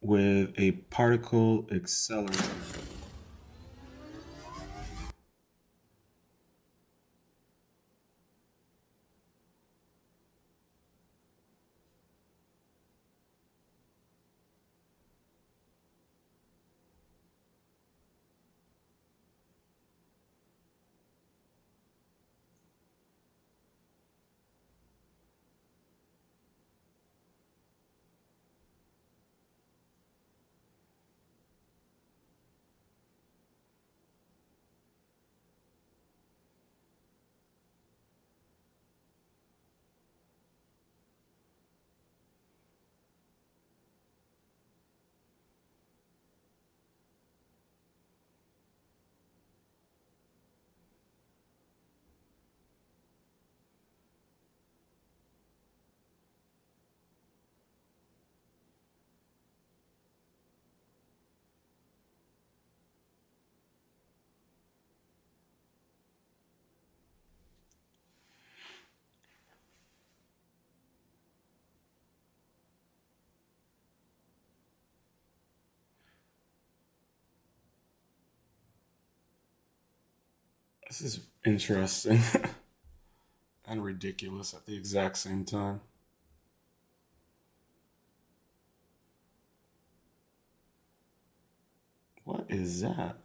with 0.00 0.52
a 0.56 0.72
particle 0.72 1.66
accelerator. 1.72 2.44
This 80.94 81.16
is 81.16 81.20
interesting 81.44 82.20
and 83.66 83.82
ridiculous 83.82 84.54
at 84.54 84.64
the 84.64 84.76
exact 84.76 85.16
same 85.16 85.44
time. 85.44 85.80
What 92.22 92.46
is 92.48 92.82
that? 92.82 93.16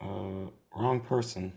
Uh, 0.00 0.50
wrong 0.72 1.00
person. 1.00 1.52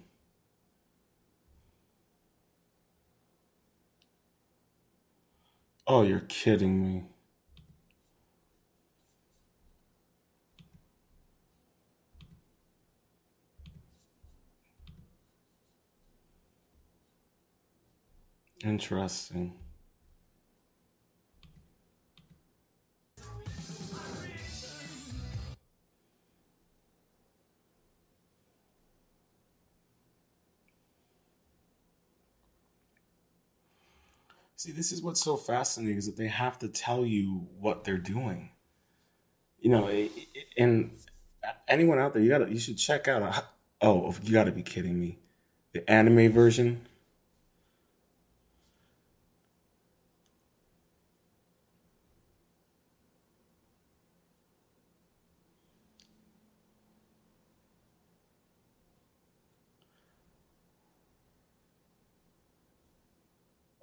Oh, 5.89 6.03
you're 6.03 6.19
kidding 6.21 6.81
me. 6.81 7.03
Interesting. 18.63 19.53
See, 34.59 34.73
this 34.73 34.91
is 34.91 35.01
what's 35.01 35.21
so 35.21 35.37
fascinating 35.37 35.95
is 35.95 36.05
that 36.07 36.17
they 36.17 36.27
have 36.27 36.59
to 36.59 36.67
tell 36.67 37.05
you 37.05 37.47
what 37.61 37.85
they're 37.85 37.97
doing. 37.97 38.49
You 39.57 39.69
know, 39.69 39.89
and 40.57 40.91
anyone 41.69 41.97
out 41.97 42.13
there, 42.13 42.21
you 42.21 42.27
gotta, 42.27 42.51
you 42.51 42.59
should 42.59 42.77
check 42.77 43.07
out. 43.07 43.21
A, 43.21 43.45
oh, 43.81 44.13
you 44.21 44.33
gotta 44.33 44.51
be 44.51 44.61
kidding 44.61 44.99
me! 44.99 45.17
The 45.71 45.89
anime 45.89 46.33
version. 46.33 46.88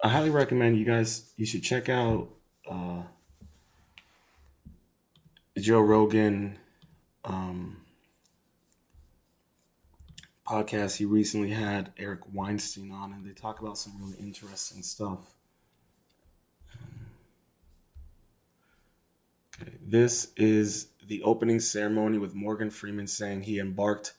I 0.07 0.09
highly 0.09 0.29
recommend 0.29 0.79
you 0.79 0.85
guys. 0.85 1.33
You 1.35 1.45
should 1.45 1.63
check 1.63 1.89
out 1.89 2.29
uh, 2.65 3.01
Joe 5.59 5.81
Rogan 5.81 6.57
um, 7.25 7.81
podcast. 10.47 10.95
He 10.95 11.03
recently 11.03 11.49
had 11.49 11.91
Eric 11.97 12.21
Weinstein 12.31 12.89
on, 12.89 13.11
and 13.11 13.25
they 13.25 13.33
talk 13.33 13.59
about 13.59 13.77
some 13.77 13.95
really 13.99 14.15
interesting 14.17 14.81
stuff. 14.81 15.35
Okay, 19.61 19.73
this 19.85 20.31
is 20.37 20.87
the 21.05 21.21
opening 21.23 21.59
ceremony 21.59 22.17
with 22.17 22.33
Morgan 22.33 22.69
Freeman 22.69 23.07
saying 23.07 23.41
he 23.41 23.59
embarked 23.59 24.13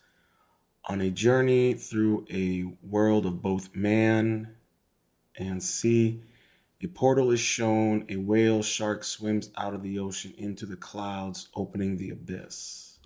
on 0.85 1.01
a 1.01 1.11
journey 1.11 1.73
through 1.73 2.27
a 2.31 2.65
world 2.87 3.25
of 3.25 3.41
both 3.41 3.75
man 3.75 4.55
and 5.39 5.63
see 5.63 6.21
A 6.83 6.87
portal 6.89 7.31
is 7.33 7.41
shown. 7.41 8.05
A 8.09 8.17
whale 8.17 8.63
shark 8.63 9.03
swims 9.05 9.51
out 9.57 9.75
of 9.75 9.83
the 9.83 9.99
ocean 9.99 10.35
into 10.39 10.67
the 10.67 10.77
clouds, 10.77 11.49
opening 11.57 11.97
the 11.97 12.11
abyss. 12.11 12.99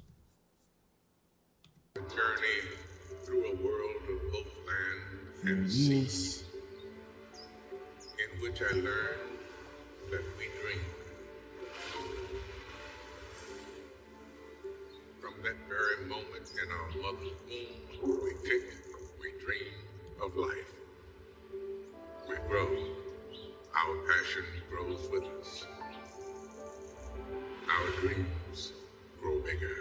journey 1.94 2.60
through 3.24 3.44
a 3.46 3.56
world 3.56 3.96
of 4.10 4.32
both 4.32 4.46
land 4.66 5.58
and 5.58 5.66
it 5.66 5.70
sea, 5.70 6.44
in 8.18 8.42
which 8.42 8.60
I 8.60 8.74
learned 8.74 9.38
that 10.10 10.24
we 10.38 10.44
dream. 10.60 10.84
From 15.20 15.34
that 15.44 15.56
very 15.68 16.06
moment 16.08 16.52
in 16.62 16.70
our 16.70 16.88
mother's 17.02 17.38
womb, 17.48 18.20
we 18.24 18.30
kick, 18.48 18.64
we 19.20 19.32
dream 19.44 19.74
of 20.22 20.36
life. 20.36 20.61
We 22.52 22.58
grow. 22.58 22.68
Our 23.74 23.96
passion 24.06 24.44
grows 24.70 25.08
with 25.10 25.24
us. 25.40 25.66
Our 27.70 28.00
dreams 28.00 28.72
grow 29.20 29.40
bigger. 29.40 29.76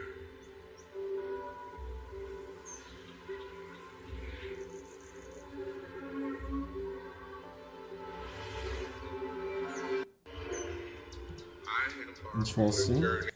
I 11.67 11.91
embarked 11.91 12.25
on 12.33 12.41
a 12.41 12.45
Interesting. 12.45 13.31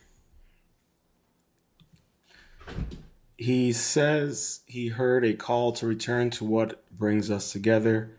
He 3.37 3.73
says 3.73 4.61
he 4.65 4.87
heard 4.87 5.25
a 5.25 5.33
call 5.33 5.73
to 5.73 5.87
return 5.87 6.29
to 6.31 6.45
what 6.45 6.89
brings 6.97 7.29
us 7.29 7.51
together, 7.51 8.11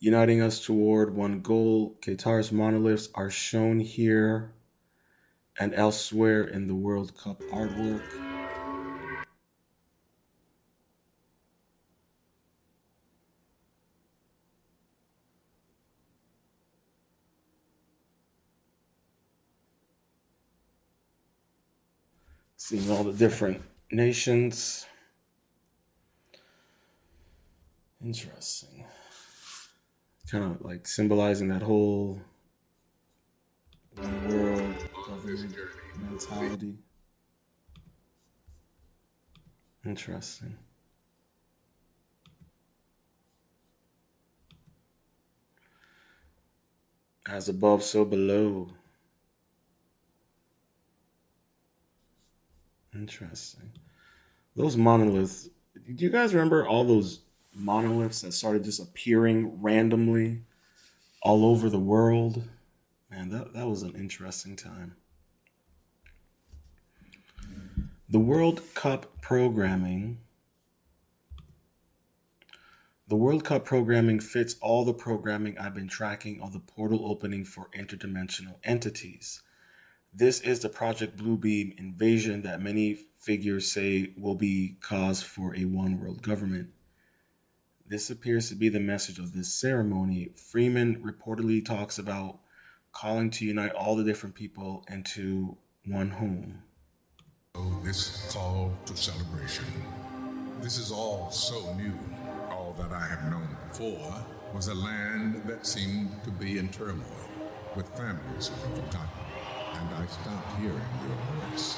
uniting 0.00 0.40
us 0.40 0.64
toward 0.64 1.14
one 1.14 1.40
goal. 1.40 1.96
Qatar's 2.00 2.50
monoliths 2.50 3.10
are 3.14 3.30
shown 3.30 3.80
here 3.80 4.54
and 5.58 5.74
elsewhere 5.74 6.42
in 6.42 6.66
the 6.66 6.74
World 6.74 7.16
Cup 7.16 7.38
artwork. 7.52 8.02
Seeing 22.56 22.90
all 22.90 23.04
the 23.04 23.12
different 23.12 23.60
nations. 23.90 24.86
Interesting. 28.02 28.86
Kind 30.30 30.44
of 30.44 30.62
like 30.62 30.86
symbolizing 30.86 31.48
that 31.48 31.62
whole 31.62 32.20
world 34.28 34.74
government 35.06 35.56
mentality. 35.98 36.78
Interesting. 39.84 40.56
As 47.26 47.48
above, 47.48 47.82
so 47.82 48.04
below. 48.04 48.68
Interesting. 52.94 53.72
Those 54.54 54.76
monoliths. 54.76 55.48
Do 55.74 56.04
you 56.04 56.10
guys 56.10 56.34
remember 56.34 56.66
all 56.68 56.84
those 56.84 57.20
monoliths 57.60 58.22
that 58.22 58.32
started 58.32 58.64
just 58.64 58.80
appearing 58.80 59.60
randomly 59.62 60.42
all 61.22 61.44
over 61.44 61.68
the 61.68 61.78
world? 61.78 62.42
Man, 63.10 63.28
that, 63.30 63.52
that 63.54 63.68
was 63.68 63.82
an 63.82 63.94
interesting 63.94 64.56
time. 64.56 64.96
The 68.08 68.18
World 68.18 68.62
Cup 68.74 69.20
programming. 69.20 70.18
The 73.06 73.16
World 73.16 73.44
Cup 73.44 73.64
programming 73.64 74.20
fits 74.20 74.56
all 74.60 74.84
the 74.84 74.94
programming 74.94 75.58
I've 75.58 75.74
been 75.74 75.88
tracking 75.88 76.40
on 76.40 76.52
the 76.52 76.58
portal 76.58 77.08
opening 77.08 77.44
for 77.44 77.68
interdimensional 77.76 78.56
entities. 78.64 79.42
This 80.12 80.40
is 80.40 80.58
the 80.58 80.68
Project 80.68 81.16
Bluebeam 81.16 81.78
invasion 81.78 82.42
that 82.42 82.60
many 82.60 82.98
figures 83.18 83.70
say 83.70 84.12
will 84.18 84.34
be 84.34 84.76
cause 84.80 85.22
for 85.22 85.54
a 85.54 85.64
one 85.66 86.00
world 86.00 86.22
government. 86.22 86.70
This 87.90 88.08
appears 88.08 88.48
to 88.48 88.54
be 88.54 88.68
the 88.68 88.78
message 88.78 89.18
of 89.18 89.32
this 89.32 89.52
ceremony. 89.52 90.28
Freeman 90.36 91.02
reportedly 91.02 91.64
talks 91.64 91.98
about 91.98 92.38
calling 92.92 93.30
to 93.30 93.44
unite 93.44 93.72
all 93.72 93.96
the 93.96 94.04
different 94.04 94.36
people 94.36 94.84
into 94.88 95.56
one 95.84 96.10
home. 96.10 96.62
Oh, 97.56 97.80
this 97.82 98.32
call 98.32 98.72
to 98.86 98.96
celebration. 98.96 99.64
This 100.60 100.78
is 100.78 100.92
all 100.92 101.32
so 101.32 101.74
new. 101.74 101.92
All 102.48 102.76
that 102.78 102.92
I 102.92 103.08
have 103.08 103.24
known 103.28 103.56
before 103.68 104.24
was 104.54 104.68
a 104.68 104.74
land 104.74 105.42
that 105.46 105.66
seemed 105.66 106.22
to 106.22 106.30
be 106.30 106.58
in 106.58 106.68
turmoil, 106.68 107.04
with 107.74 107.88
families 107.96 108.52
who 108.54 108.70
were 108.70 108.76
forgotten. 108.76 109.08
And 109.74 109.94
I 109.96 110.06
stopped 110.06 110.60
hearing 110.60 110.78
your 111.08 111.50
voice. 111.50 111.76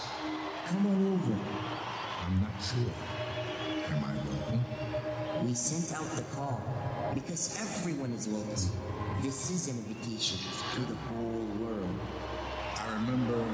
Come 0.66 0.88
on 0.88 1.14
over. 1.14 1.38
I'm 2.26 2.42
not 2.42 2.62
sure. 2.62 2.92
Am 3.88 4.04
I? 4.04 4.21
We 5.44 5.54
sent 5.54 5.98
out 5.98 6.08
the 6.14 6.22
call 6.36 6.62
because 7.14 7.60
everyone 7.60 8.12
is 8.12 8.28
welcome. 8.28 8.70
This 9.22 9.50
is 9.50 9.68
an 9.68 9.78
invitation 9.78 10.38
to 10.74 10.80
the 10.82 10.94
whole 10.94 11.46
world. 11.60 11.98
I 12.78 12.92
remember 12.94 13.44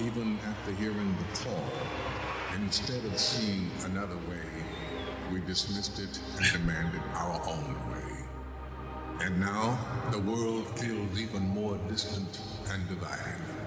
even 0.00 0.38
after 0.44 0.72
hearing 0.72 1.16
the 1.16 1.38
call, 1.38 1.64
instead 2.56 3.04
of 3.06 3.18
seeing 3.18 3.70
another 3.86 4.16
way, 4.28 4.66
we 5.32 5.40
dismissed 5.40 5.98
it 5.98 6.20
and 6.36 6.52
demanded 6.52 7.02
our 7.14 7.40
own 7.46 7.74
way. 7.90 9.24
And 9.24 9.40
now 9.40 9.78
the 10.10 10.18
world 10.18 10.78
feels 10.78 11.18
even 11.18 11.42
more 11.42 11.78
distant 11.88 12.38
and 12.70 12.86
divided. 12.86 13.59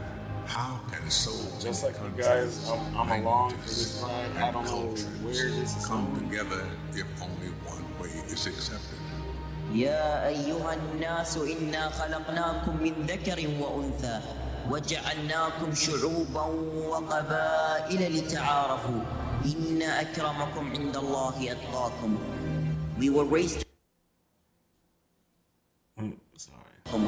How 0.46 0.81
can 0.90 1.11
so 1.11 1.31
Just 1.61 1.83
many 1.85 1.94
like 1.94 2.02
you 2.02 2.09
countries, 2.09 2.26
guys, 2.26 2.70
I'm- 2.70 2.96
I'm 2.96 3.11
along 3.20 3.50
for 3.50 3.57
this 3.68 4.00
languages, 4.00 4.02
ride. 4.02 4.11
I 4.11 4.46
and 4.46 4.52
don't 4.54 4.64
know 4.64 4.70
cultures 4.70 5.04
where 5.22 5.50
this 5.61 5.76
is 5.76 5.87
come 5.87 6.04
going. 6.07 6.20
together 6.31 6.62
if 7.00 7.07
only 7.26 7.50
one 7.72 7.85
way 8.00 8.12
is 8.33 8.46
accepted? 8.46 8.98
يا 9.74 10.26
أيها 10.28 10.74
الناس 10.74 11.37
إنا 11.37 11.90
خلقناكم 11.90 12.76
من 12.83 12.94
ذكر 13.07 13.38
وأنثى 13.61 14.20
وجعلناكم 14.70 15.74
شعوبا 15.74 16.42
وقبائل 16.88 18.00
لتعارفوا 18.16 19.00
إن 19.44 19.83
أكرمكم 19.83 20.64
عند 20.72 20.96
الله 20.96 21.52
أتقاكم 21.52 22.18
We 22.98 23.11
were 23.11 23.24
raised 23.28 23.64
Mm, 25.98 26.16
Sorry. 26.37 27.00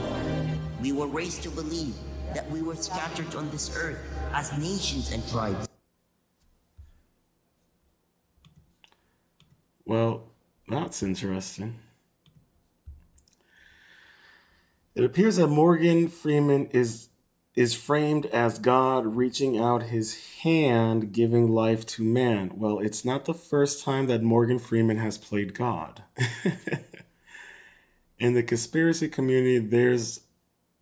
We 0.82 0.92
were 0.92 1.06
raised 1.06 1.42
to 1.44 1.50
believe 1.50 1.94
that 2.35 2.51
we 2.51 2.61
were 2.61 2.75
scattered 2.75 3.33
on 3.33 3.49
this 3.49 3.75
earth 3.77 3.97
as 4.33 4.55
nations 4.57 5.11
and 5.11 5.27
tribes. 5.29 5.67
Well, 9.85 10.31
that's 10.67 11.01
interesting. 11.01 11.79
It 14.95 15.03
appears 15.03 15.37
that 15.37 15.47
Morgan 15.47 16.09
Freeman 16.09 16.67
is 16.67 17.09
is 17.55 17.73
framed 17.73 18.25
as 18.27 18.59
God 18.59 19.15
reaching 19.15 19.57
out 19.57 19.83
his 19.83 20.41
hand 20.41 21.13
giving 21.13 21.49
life 21.49 21.85
to 21.85 22.03
man. 22.03 22.51
Well, 22.55 22.79
it's 22.79 23.05
not 23.05 23.23
the 23.23 23.33
first 23.33 23.81
time 23.81 24.07
that 24.07 24.21
Morgan 24.21 24.59
Freeman 24.59 24.97
has 24.97 25.17
played 25.17 25.53
God. 25.53 26.03
In 28.19 28.33
the 28.33 28.43
conspiracy 28.43 29.07
community, 29.07 29.59
there's 29.59 30.21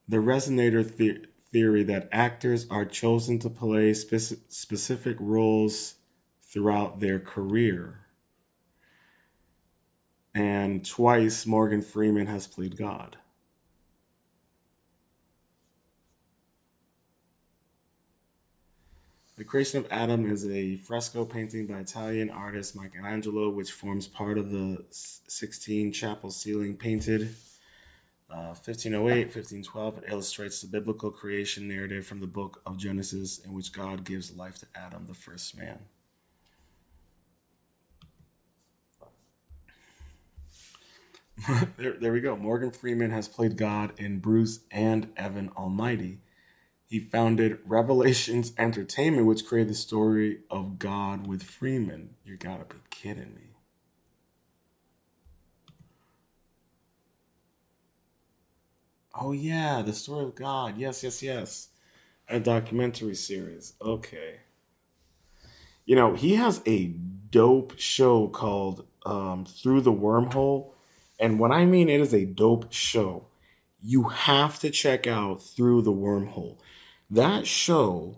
the 0.07 0.17
resonator 0.17 0.83
the- 0.83 1.27
theory 1.53 1.83
that 1.83 2.09
actors 2.11 2.67
are 2.69 2.83
chosen 2.83 3.37
to 3.39 3.49
play 3.49 3.91
speci- 3.91 4.39
specific 4.49 5.15
roles 5.19 5.95
throughout 6.41 6.99
their 6.99 7.19
career. 7.19 7.99
And 10.35 10.83
twice 10.83 11.45
Morgan 11.45 11.83
Freeman 11.83 12.25
has 12.25 12.47
played 12.47 12.75
God. 12.75 13.17
The 19.35 19.43
Creation 19.43 19.79
of 19.79 19.87
Adam 19.91 20.29
is 20.29 20.47
a 20.47 20.77
fresco 20.77 21.25
painting 21.25 21.67
by 21.67 21.79
Italian 21.79 22.29
artist 22.29 22.75
Michelangelo, 22.75 23.49
which 23.49 23.71
forms 23.71 24.07
part 24.07 24.37
of 24.37 24.51
the 24.51 24.83
Sistine 24.91 25.91
chapel 25.91 26.29
ceiling 26.29 26.77
painted 26.77 27.35
uh, 28.29 28.55
1508, 28.55 29.25
1512. 29.25 29.97
It 29.97 30.03
illustrates 30.07 30.61
the 30.61 30.67
biblical 30.67 31.11
creation 31.11 31.67
narrative 31.67 32.05
from 32.05 32.19
the 32.19 32.27
book 32.27 32.61
of 32.65 32.77
Genesis, 32.77 33.39
in 33.39 33.53
which 33.53 33.73
God 33.73 34.03
gives 34.03 34.35
life 34.35 34.59
to 34.59 34.67
Adam, 34.75 35.05
the 35.07 35.13
first 35.13 35.57
man. 35.57 35.79
there, 41.77 41.93
there 41.99 42.13
we 42.13 42.21
go. 42.21 42.35
Morgan 42.35 42.71
Freeman 42.71 43.11
has 43.11 43.27
played 43.27 43.57
God 43.57 43.93
in 43.97 44.19
Bruce 44.19 44.59
and 44.71 45.09
Evan 45.17 45.49
Almighty. 45.57 46.19
He 46.85 46.99
founded 46.99 47.59
Revelations 47.65 48.53
Entertainment, 48.57 49.25
which 49.25 49.45
created 49.45 49.71
the 49.71 49.75
story 49.75 50.41
of 50.49 50.77
God 50.77 51.25
with 51.27 51.43
Freeman. 51.43 52.15
You 52.23 52.37
gotta 52.37 52.65
be 52.65 52.75
kidding 52.89 53.33
me. 53.33 53.53
Oh, 59.13 59.31
yeah, 59.31 59.81
the 59.81 59.93
story 59.93 60.25
of 60.25 60.35
God. 60.35 60.77
Yes, 60.77 61.03
yes, 61.03 61.21
yes. 61.21 61.69
A 62.27 62.39
documentary 62.39 63.15
series. 63.15 63.73
Okay. 63.81 64.39
You 65.85 65.95
know, 65.95 66.13
he 66.13 66.35
has 66.35 66.61
a 66.65 66.87
dope 67.29 67.73
show 67.77 68.27
called 68.27 68.87
um, 69.05 69.45
Through 69.45 69.81
the 69.81 69.91
Wormhole. 69.91 70.71
And 71.19 71.39
when 71.39 71.51
I 71.51 71.65
mean 71.65 71.89
it 71.89 71.99
is 71.99 72.13
a 72.13 72.25
dope 72.25 72.71
show, 72.71 73.27
you 73.81 74.03
have 74.03 74.59
to 74.59 74.69
check 74.69 75.05
out 75.05 75.41
Through 75.41 75.81
the 75.81 75.91
Wormhole. 75.91 76.57
That 77.09 77.45
show 77.45 78.17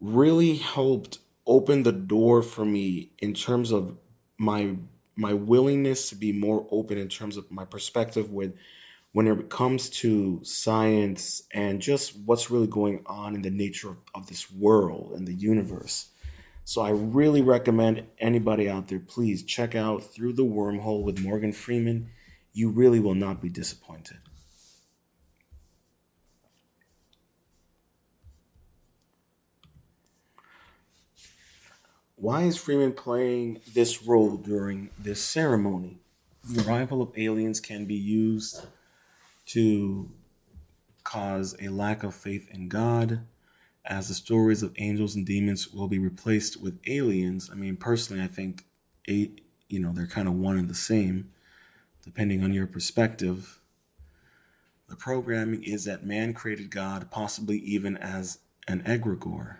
really 0.00 0.56
helped 0.56 1.18
open 1.46 1.82
the 1.82 1.92
door 1.92 2.42
for 2.42 2.64
me 2.64 3.10
in 3.18 3.34
terms 3.34 3.72
of 3.72 3.96
my 4.38 4.76
my 5.14 5.34
willingness 5.34 6.08
to 6.08 6.14
be 6.14 6.32
more 6.32 6.66
open 6.70 6.96
in 6.96 7.08
terms 7.08 7.36
of 7.36 7.50
my 7.50 7.64
perspective 7.64 8.30
with 8.30 8.54
when 9.12 9.26
it 9.26 9.50
comes 9.50 9.90
to 9.90 10.40
science 10.42 11.42
and 11.52 11.80
just 11.80 12.16
what's 12.24 12.50
really 12.50 12.66
going 12.66 13.02
on 13.06 13.34
in 13.34 13.42
the 13.42 13.50
nature 13.50 13.90
of, 13.90 13.96
of 14.14 14.26
this 14.26 14.50
world 14.50 15.12
and 15.14 15.28
the 15.28 15.34
universe. 15.34 16.08
So 16.64 16.80
I 16.80 16.90
really 16.90 17.42
recommend 17.42 18.04
anybody 18.18 18.68
out 18.68 18.88
there, 18.88 19.00
please 19.00 19.42
check 19.42 19.74
out 19.74 20.02
Through 20.02 20.34
the 20.34 20.44
Wormhole 20.44 21.02
with 21.02 21.20
Morgan 21.20 21.52
Freeman. 21.52 22.10
You 22.52 22.70
really 22.70 23.00
will 23.00 23.14
not 23.14 23.42
be 23.42 23.48
disappointed. 23.48 24.18
Why 32.16 32.44
is 32.44 32.56
Freeman 32.56 32.92
playing 32.92 33.60
this 33.74 34.04
role 34.04 34.36
during 34.36 34.90
this 34.96 35.20
ceremony? 35.20 35.98
The 36.48 36.64
arrival 36.66 37.02
of 37.02 37.12
aliens 37.16 37.58
can 37.58 37.84
be 37.84 37.96
used 37.96 38.64
to 39.52 40.10
cause 41.04 41.54
a 41.60 41.68
lack 41.68 42.02
of 42.04 42.14
faith 42.14 42.48
in 42.50 42.68
God, 42.68 43.20
as 43.84 44.08
the 44.08 44.14
stories 44.14 44.62
of 44.62 44.72
angels 44.78 45.14
and 45.14 45.26
demons 45.26 45.68
will 45.68 45.88
be 45.88 45.98
replaced 45.98 46.62
with 46.62 46.80
aliens. 46.86 47.50
I 47.52 47.56
mean, 47.56 47.76
personally, 47.76 48.22
I 48.22 48.28
think 48.28 48.64
eight, 49.08 49.44
you 49.68 49.78
know, 49.78 49.92
they're 49.92 50.06
kind 50.06 50.26
of 50.26 50.34
one 50.34 50.56
and 50.56 50.70
the 50.70 50.74
same, 50.74 51.32
depending 52.02 52.42
on 52.42 52.54
your 52.54 52.66
perspective. 52.66 53.60
The 54.88 54.96
programming 54.96 55.64
is 55.64 55.84
that 55.84 56.06
man 56.06 56.32
created 56.32 56.70
God, 56.70 57.10
possibly 57.10 57.58
even 57.58 57.98
as 57.98 58.38
an 58.68 58.82
egregore. 58.84 59.56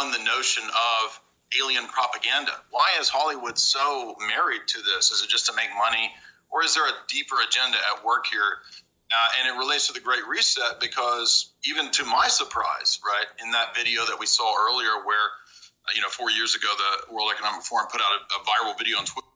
On 0.00 0.10
the 0.10 0.24
notion 0.24 0.64
of 0.64 1.20
alien 1.60 1.86
propaganda. 1.86 2.52
Why 2.70 2.98
is 3.00 3.08
Hollywood 3.08 3.58
so 3.58 4.16
married 4.28 4.62
to 4.68 4.78
this? 4.82 5.10
Is 5.10 5.22
it 5.22 5.28
just 5.28 5.46
to 5.46 5.54
make 5.54 5.68
money, 5.76 6.10
or 6.50 6.64
is 6.64 6.74
there 6.74 6.86
a 6.86 6.92
deeper 7.08 7.36
agenda 7.46 7.78
at 7.78 8.04
work 8.04 8.26
here? 8.26 8.58
Uh, 9.12 9.28
and 9.38 9.54
it 9.54 9.58
relates 9.58 9.86
to 9.88 9.92
the 9.92 10.00
Great 10.00 10.26
Reset 10.26 10.80
because, 10.80 11.52
even 11.68 11.90
to 11.92 12.04
my 12.04 12.26
surprise, 12.28 12.98
right, 13.04 13.26
in 13.44 13.52
that 13.52 13.76
video 13.76 14.04
that 14.06 14.18
we 14.18 14.26
saw 14.26 14.54
earlier, 14.66 15.04
where 15.04 15.28
uh, 15.86 15.92
you 15.94 16.00
know 16.00 16.08
four 16.08 16.30
years 16.30 16.54
ago 16.54 16.68
the 16.76 17.14
World 17.14 17.30
Economic 17.32 17.62
Forum 17.62 17.86
put 17.92 18.00
out 18.00 18.10
a, 18.10 18.20
a 18.34 18.40
viral 18.42 18.76
video 18.78 18.98
on 18.98 19.04
Twitter. 19.04 19.28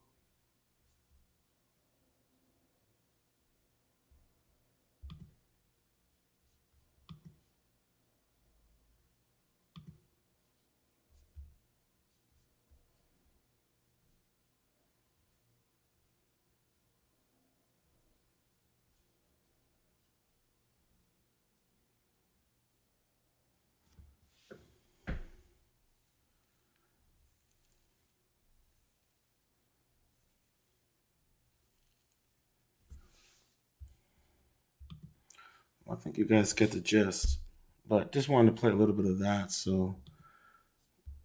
Think 36.01 36.17
you 36.17 36.27
guys 36.27 36.53
get 36.53 36.71
the 36.71 36.81
gist, 36.81 37.41
but 37.87 38.13
just 38.13 38.29
wanted 38.29 38.55
to 38.55 38.61
play 38.61 38.71
a 38.71 38.77
little 38.77 38.95
bit 38.95 39.11
of 39.11 39.19
that 39.19 39.51
so 39.51 39.97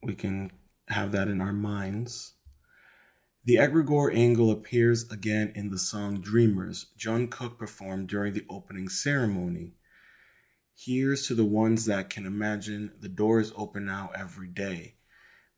we 0.01 0.15
can 0.15 0.51
have 0.87 1.11
that 1.11 1.27
in 1.27 1.41
our 1.41 1.53
minds. 1.53 2.33
The 3.45 3.55
egregore 3.55 4.15
angle 4.15 4.49
appears 4.51 5.09
again 5.11 5.51
in 5.53 5.69
the 5.69 5.77
song 5.77 6.21
Dreamers, 6.21 6.87
Jungkook 6.97 7.57
performed 7.57 8.07
during 8.07 8.33
the 8.33 8.45
opening 8.49 8.89
ceremony. 8.89 9.75
Here's 10.75 11.27
to 11.27 11.35
the 11.35 11.45
ones 11.45 11.85
that 11.85 12.09
can 12.09 12.25
imagine 12.25 12.93
the 12.99 13.09
door 13.09 13.39
is 13.39 13.53
open 13.55 13.85
now 13.85 14.09
every 14.15 14.47
day. 14.47 14.95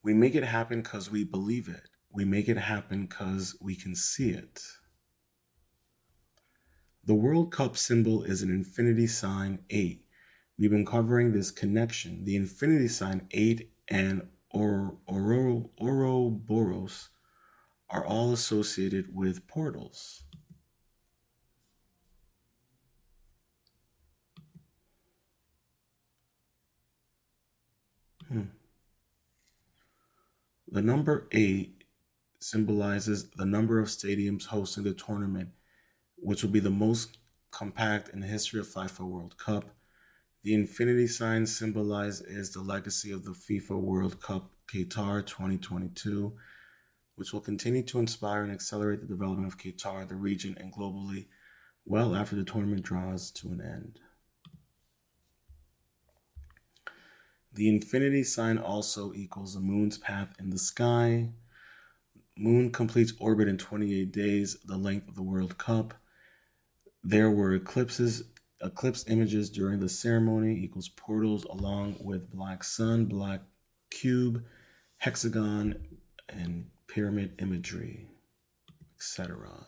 We 0.04 0.14
make 0.14 0.36
it 0.36 0.44
happen 0.44 0.82
because 0.82 1.10
we 1.10 1.24
believe 1.24 1.70
it. 1.70 1.88
We 2.12 2.26
make 2.26 2.50
it 2.50 2.58
happen 2.58 3.06
because 3.06 3.56
we 3.62 3.76
can 3.76 3.96
see 3.96 4.32
it. 4.32 4.62
The 7.08 7.14
World 7.14 7.52
Cup 7.52 7.78
symbol 7.78 8.24
is 8.24 8.42
an 8.42 8.50
infinity 8.50 9.06
sign 9.06 9.60
8. 9.70 10.04
We've 10.58 10.72
been 10.72 10.88
covering 10.88 11.32
this 11.32 11.52
connection. 11.52 12.26
The 12.26 12.36
infinity 12.36 12.88
sign 12.88 13.28
8 13.30 13.72
and 13.90 14.28
or, 14.50 14.98
Oro, 15.06 15.70
Ouroboros 15.80 17.10
are 17.92 18.04
all 18.04 18.34
associated 18.34 19.14
with 19.14 19.46
portals. 19.48 20.24
Hmm. 28.28 28.46
The 30.70 30.82
number 30.82 31.28
8 31.32 31.84
symbolizes 32.40 33.30
the 33.30 33.46
number 33.46 33.80
of 33.80 33.90
stadiums 33.90 34.46
hosting 34.46 34.84
the 34.84 34.94
tournament 34.94 35.50
which 36.26 36.42
will 36.42 36.50
be 36.50 36.60
the 36.60 36.72
most 36.72 37.20
compact 37.52 38.10
in 38.10 38.20
the 38.20 38.26
history 38.26 38.60
of 38.60 38.68
FIFA 38.68 39.02
World 39.02 39.38
Cup. 39.38 39.66
The 40.42 40.56
infinity 40.56 41.06
sign 41.06 41.46
symbolized 41.46 42.26
is 42.28 42.52
the 42.52 42.62
legacy 42.62 43.12
of 43.12 43.24
the 43.24 43.32
FIFA 43.32 43.80
World 43.80 44.20
Cup 44.20 44.50
Qatar 44.68 45.24
2022, 45.24 46.34
which 47.14 47.32
will 47.32 47.42
continue 47.42 47.84
to 47.84 48.00
inspire 48.00 48.42
and 48.42 48.52
accelerate 48.52 49.02
the 49.02 49.08
development 49.08 49.54
of 49.54 49.60
Qatar, 49.60 50.08
the 50.08 50.16
region, 50.16 50.58
and 50.60 50.74
globally 50.74 51.28
well 51.86 52.16
after 52.16 52.36
the 52.36 52.44
tournament 52.44 52.82
draws 52.82 53.30
to 53.30 53.50
an 53.50 53.62
end. 53.62 54.00
The 57.54 57.70
infinity 57.70 58.24
sign 58.24 58.58
also 58.58 59.14
equals 59.14 59.54
the 59.54 59.60
moon's 59.60 60.00
path 60.00 60.34
in 60.40 60.50
the 60.50 60.58
sky. 60.58 61.30
Moon 62.36 62.72
completes 62.72 63.14
orbit 63.20 63.48
in 63.48 63.60
28 63.60 64.12
days, 64.12 64.58
the 64.66 64.76
length 64.76 65.08
of 65.08 65.14
the 65.14 65.22
World 65.22 65.60
Cup. 65.60 65.94
There 67.08 67.30
were 67.30 67.54
eclipses, 67.54 68.24
eclipse 68.62 69.06
images 69.08 69.52
during 69.52 69.80
the 69.80 69.88
ceremony 69.88 70.56
equals 70.64 70.90
portals 70.90 71.44
along 71.44 71.98
with 72.00 72.32
black 72.32 72.64
sun, 72.64 73.06
black 73.06 73.42
cube, 73.92 74.44
hexagon, 74.98 76.00
and 76.30 76.66
pyramid 76.88 77.36
imagery, 77.38 78.08
etc. 78.96 79.68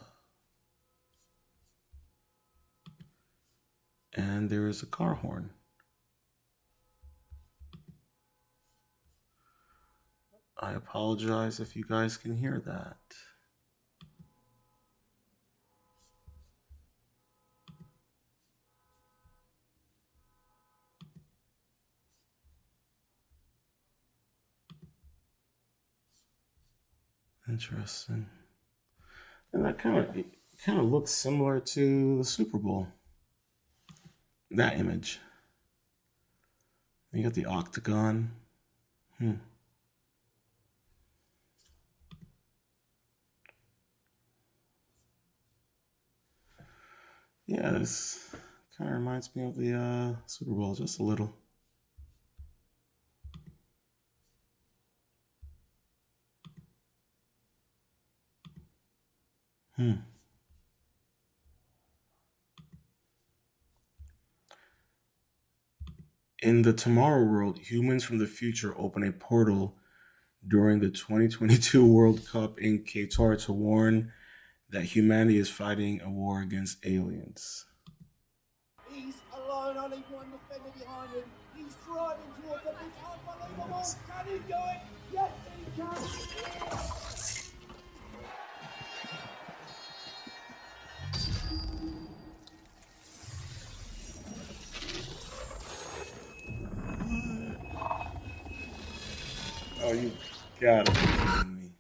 And 4.16 4.50
there 4.50 4.68
is 4.68 4.82
a 4.82 4.88
car 4.88 5.14
horn. 5.14 5.52
I 10.60 10.72
apologize 10.72 11.60
if 11.60 11.76
you 11.76 11.84
guys 11.84 12.18
can 12.18 12.36
hear 12.36 12.64
that. 12.66 12.98
Interesting. 27.50 28.28
And 29.54 29.66
that 29.66 29.78
kind 29.78 29.98
of 29.98 30.26
kind 30.66 30.80
of 30.80 30.86
looks 30.86 31.12
similar 31.12 31.60
to 31.60 32.18
the 32.18 32.24
Super 32.26 32.58
Bowl. 32.58 32.88
That 34.52 34.80
image. 34.80 35.20
You 37.14 37.24
got 37.24 37.34
the 37.34 37.46
octagon. 37.46 38.32
Hmm. 39.18 39.34
Yeah, 47.48 47.72
this 47.72 48.36
kind 48.78 48.90
of 48.90 48.98
reminds 48.98 49.34
me 49.36 49.46
of 49.46 49.56
the 49.56 49.74
uh, 49.74 50.16
Super 50.26 50.52
Bowl 50.52 50.76
just 50.76 51.00
a 51.00 51.04
little. 51.04 51.34
Hmm. 59.78 59.94
In 66.42 66.64
the 66.64 66.74
Tomorrow 66.74 67.24
War, 67.26 67.54
humans 67.60 68.04
from 68.04 68.18
the 68.18 68.26
future 68.26 68.74
open 68.76 69.04
a 69.04 69.12
portal 69.12 69.76
during 70.48 70.80
the 70.80 70.90
2022 70.90 71.86
World 71.94 72.28
Cup 72.28 72.58
in 72.60 72.80
Qatar 72.80 73.40
to 73.46 73.54
warn 73.54 74.12
that 74.70 74.84
humanity 74.84 75.38
is 75.38 75.50
fighting 75.50 76.02
a 76.02 76.10
war 76.10 76.42
against 76.42 76.84
aliens. 76.84 77.66
He's 78.90 79.16
alone, 79.32 79.78
only 79.78 79.98
one 80.10 80.32
defender 80.32 80.72
behind 80.80 81.12
him. 81.12 81.24
He's 81.56 81.76
driving 81.86 82.24
towards 82.42 82.66
unbelievable. 82.66 83.86
Can 84.08 84.26
he 84.26 84.40
do 84.40 84.56
it? 84.56 84.82
Yes, 85.14 85.32
he 85.56 85.82
can. 85.82 87.07
Oh, 99.88 99.94
you 99.94 100.12
gotta 100.60 100.92
be 100.92 101.08
kidding 101.18 101.56
me. 101.56 101.72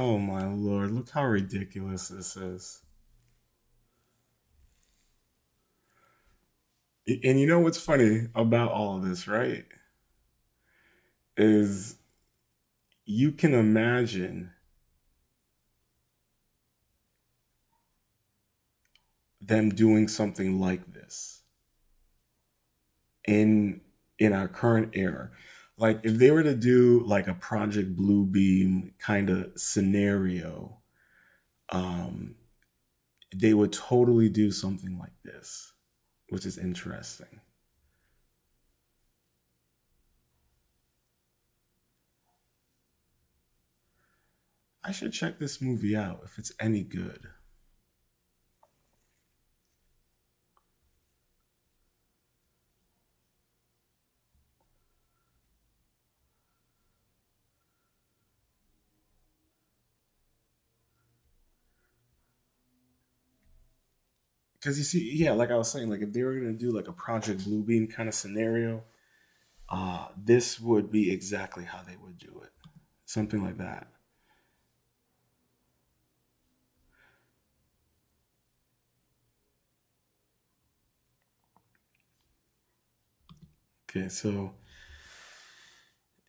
oh 0.03 0.17
my 0.17 0.45
lord, 0.45 0.91
look 0.91 1.09
how 1.11 1.25
ridiculous 1.25 2.09
this 2.09 2.35
is. 2.35 2.81
And 7.07 7.39
you 7.39 7.47
know 7.47 7.59
what's 7.59 7.79
funny 7.79 8.27
about 8.35 8.71
all 8.73 8.97
of 8.97 9.05
this, 9.05 9.29
right? 9.29 9.63
Is 11.37 11.95
you 13.05 13.31
can 13.31 13.53
imagine 13.53 14.51
them 19.39 19.69
doing 19.69 20.09
something 20.09 20.59
like 20.59 20.93
this 20.93 21.43
in 23.25 23.79
in 24.19 24.33
our 24.33 24.49
current 24.49 24.89
era 24.95 25.31
like 25.77 25.99
if 26.03 26.13
they 26.15 26.31
were 26.31 26.43
to 26.43 26.55
do 26.55 27.03
like 27.05 27.27
a 27.27 27.33
project 27.33 27.95
blue 27.95 28.25
beam 28.25 28.93
kind 28.99 29.29
of 29.29 29.51
scenario 29.55 30.77
um 31.69 32.35
they 33.35 33.53
would 33.53 33.73
totally 33.73 34.29
do 34.29 34.51
something 34.51 34.97
like 34.99 35.13
this 35.23 35.73
which 36.33 36.47
is 36.47 36.57
interesting. 36.57 37.41
I 44.83 44.91
should 44.91 45.13
check 45.13 45.37
this 45.37 45.61
movie 45.61 45.95
out 45.95 46.21
if 46.25 46.39
it's 46.39 46.51
any 46.59 46.81
good 46.81 47.27
because 64.63 64.77
you 64.77 64.85
see, 64.85 65.11
yeah, 65.13 65.33
like 65.33 65.51
I 65.51 65.57
was 65.57 65.69
saying, 65.69 65.89
like 65.89 66.01
if 66.01 66.13
they 66.13 66.23
were 66.23 66.35
gonna 66.35 66.53
do 66.53 66.71
like 66.71 66.87
a 66.87 66.93
Project 66.93 67.41
Bluebeam 67.41 67.91
kind 67.93 68.07
of 68.07 68.15
scenario, 68.15 68.83
uh, 69.67 70.07
this 70.15 70.57
would 70.59 70.89
be 70.89 71.11
exactly 71.11 71.65
how 71.65 71.81
they 71.83 71.97
would 71.97 72.17
do 72.17 72.41
it, 72.43 72.51
something 73.05 73.43
like 73.43 73.57
that. 73.57 73.87
Okay, 83.89 84.07
so 84.07 84.53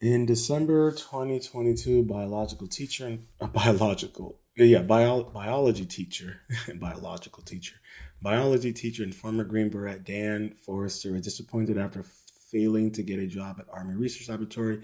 in 0.01 0.27
December 0.27 0.91
2022, 0.91 2.03
biological 2.03 2.67
teacher 2.67 3.07
and 3.07 3.27
a 3.41 3.47
biological, 3.49 4.41
yeah, 4.57 4.83
bio, 4.83 5.23
biology 5.23 5.87
teacher, 5.87 6.41
and 6.67 6.81
biological 6.81 7.45
teacher, 7.45 7.77
biology 8.23 8.73
teacher 8.73 9.03
and 9.03 9.15
former 9.15 9.45
Green 9.45 9.69
Beret 9.69 10.05
Dan 10.05 10.55
Forrester 10.55 11.13
was 11.13 11.23
disappointed 11.23 11.79
after 11.79 12.05
failing 12.51 12.91
to 12.93 13.03
get 13.03 13.19
a 13.19 13.27
job 13.27 13.57
at 13.59 13.67
Army 13.73 13.95
Research 13.95 14.29
Laboratory. 14.29 14.83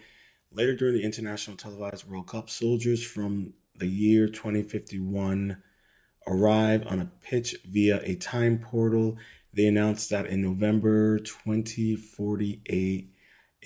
Later 0.52 0.74
during 0.74 0.94
the 0.94 1.04
international 1.04 1.56
televised 1.56 2.08
World 2.08 2.26
Cup, 2.26 2.50
soldiers 2.50 3.04
from 3.04 3.54
the 3.76 3.86
year 3.86 4.26
2051 4.26 5.62
arrive 6.26 6.86
on 6.86 7.00
a 7.00 7.10
pitch 7.22 7.56
via 7.64 8.00
a 8.02 8.16
time 8.16 8.58
portal. 8.58 9.16
They 9.54 9.66
announced 9.66 10.10
that 10.10 10.26
in 10.26 10.42
November 10.42 11.18
2048, 11.18 13.14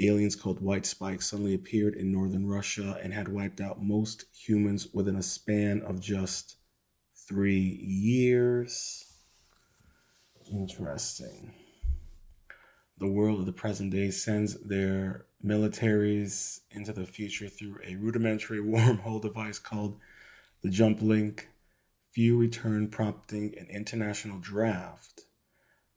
aliens 0.01 0.37
called 0.37 0.61
white 0.61 0.87
spikes 0.87 1.27
suddenly 1.27 1.55
appeared 1.55 1.95
in 1.95 2.13
northern 2.13 2.47
Russia 2.47 2.99
and 3.03 3.13
had 3.13 3.29
wiped 3.29 3.61
out 3.61 3.83
most 3.83 4.27
humans 4.33 4.89
within 4.93 5.17
a 5.17 5.23
span 5.23 5.83
of 5.83 6.01
just 6.01 6.57
three 7.29 7.81
years. 7.83 9.14
Interesting. 10.51 11.55
The 12.99 13.09
world 13.11 13.41
of 13.41 13.47
the 13.47 13.53
present 13.53 13.91
day 13.91 14.11
sends 14.11 14.55
their 14.55 15.27
militaries 15.45 16.61
into 16.71 16.93
the 16.93 17.07
future 17.07 17.49
through 17.49 17.79
a 17.85 17.97
rudimentary 17.97 18.59
wormhole 18.61 19.21
device 19.21 19.59
called 19.59 19.99
the 20.63 20.71
Jump 20.71 21.03
Link. 21.03 21.49
Few 22.13 22.39
return, 22.39 22.89
prompting 22.89 23.55
an 23.59 23.67
international 23.71 24.39
draft 24.39 25.25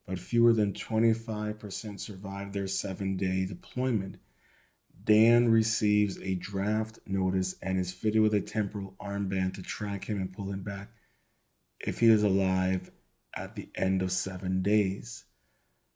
but 0.08 0.18
fewer 0.18 0.54
than 0.54 0.72
25% 0.72 2.00
survive 2.00 2.54
their 2.54 2.66
seven 2.66 3.14
day 3.18 3.44
deployment. 3.44 4.16
Dan 5.04 5.50
receives 5.50 6.18
a 6.22 6.34
draft 6.34 6.98
notice 7.06 7.56
and 7.60 7.78
is 7.78 7.92
fitted 7.92 8.22
with 8.22 8.32
a 8.32 8.40
temporal 8.40 8.96
armband 9.00 9.54
to 9.54 9.62
track 9.62 10.06
him 10.06 10.18
and 10.18 10.32
pull 10.32 10.50
him 10.50 10.62
back 10.62 10.88
if 11.78 12.00
he 12.00 12.08
is 12.08 12.22
alive 12.22 12.90
at 13.38 13.54
the 13.54 13.68
end 13.76 14.02
of 14.02 14.10
seven 14.10 14.62
days. 14.62 15.24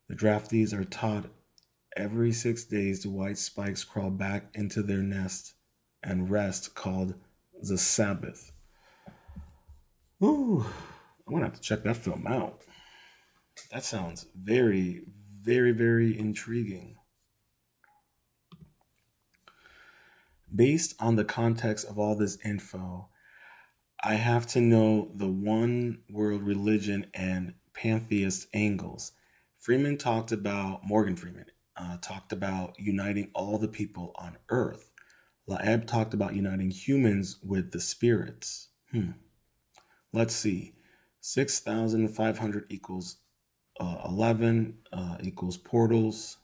The 0.08 0.14
draftees 0.14 0.72
are 0.72 0.84
taught 0.84 1.26
every 1.96 2.32
six 2.32 2.64
days 2.64 3.02
the 3.02 3.10
white 3.10 3.36
spikes 3.36 3.84
crawl 3.84 4.10
back 4.10 4.46
into 4.54 4.82
their 4.82 5.02
nest 5.02 5.54
and 6.02 6.30
rest 6.30 6.74
called 6.74 7.14
the 7.60 7.76
Sabbath. 7.76 8.52
Ooh, 10.22 10.64
I'm 11.26 11.34
gonna 11.34 11.46
have 11.46 11.54
to 11.54 11.60
check 11.60 11.82
that 11.82 11.96
film 11.96 12.26
out. 12.26 12.62
That 13.72 13.84
sounds 13.84 14.26
very, 14.40 15.02
very, 15.40 15.72
very 15.72 16.16
intriguing. 16.16 16.96
Based 20.54 20.94
on 21.00 21.16
the 21.16 21.24
context 21.24 21.86
of 21.86 21.98
all 21.98 22.14
this 22.14 22.38
info, 22.44 23.08
I 24.04 24.14
have 24.14 24.46
to 24.48 24.60
know 24.60 25.12
the 25.14 25.28
one 25.28 26.02
world 26.10 26.42
religion 26.42 27.06
and 27.14 27.54
pantheist 27.72 28.48
angles. 28.52 29.12
Freeman 29.60 29.96
talked 29.96 30.32
about, 30.32 30.80
Morgan 30.84 31.14
Freeman 31.14 31.46
uh, 31.76 31.98
talked 32.02 32.32
about 32.32 32.74
uniting 32.80 33.30
all 33.32 33.58
the 33.58 33.68
people 33.68 34.12
on 34.16 34.36
earth. 34.48 34.90
La'eeb 35.48 35.86
talked 35.86 36.14
about 36.14 36.34
uniting 36.34 36.70
humans 36.70 37.38
with 37.44 37.70
the 37.70 37.80
spirits. 37.80 38.68
Hmm. 38.90 39.12
Let's 40.12 40.34
see. 40.34 40.74
6,500 41.20 42.66
equals 42.70 43.18
uh, 43.78 44.02
11 44.06 44.78
uh, 44.92 45.18
equals 45.22 45.56
portals. 45.56 46.38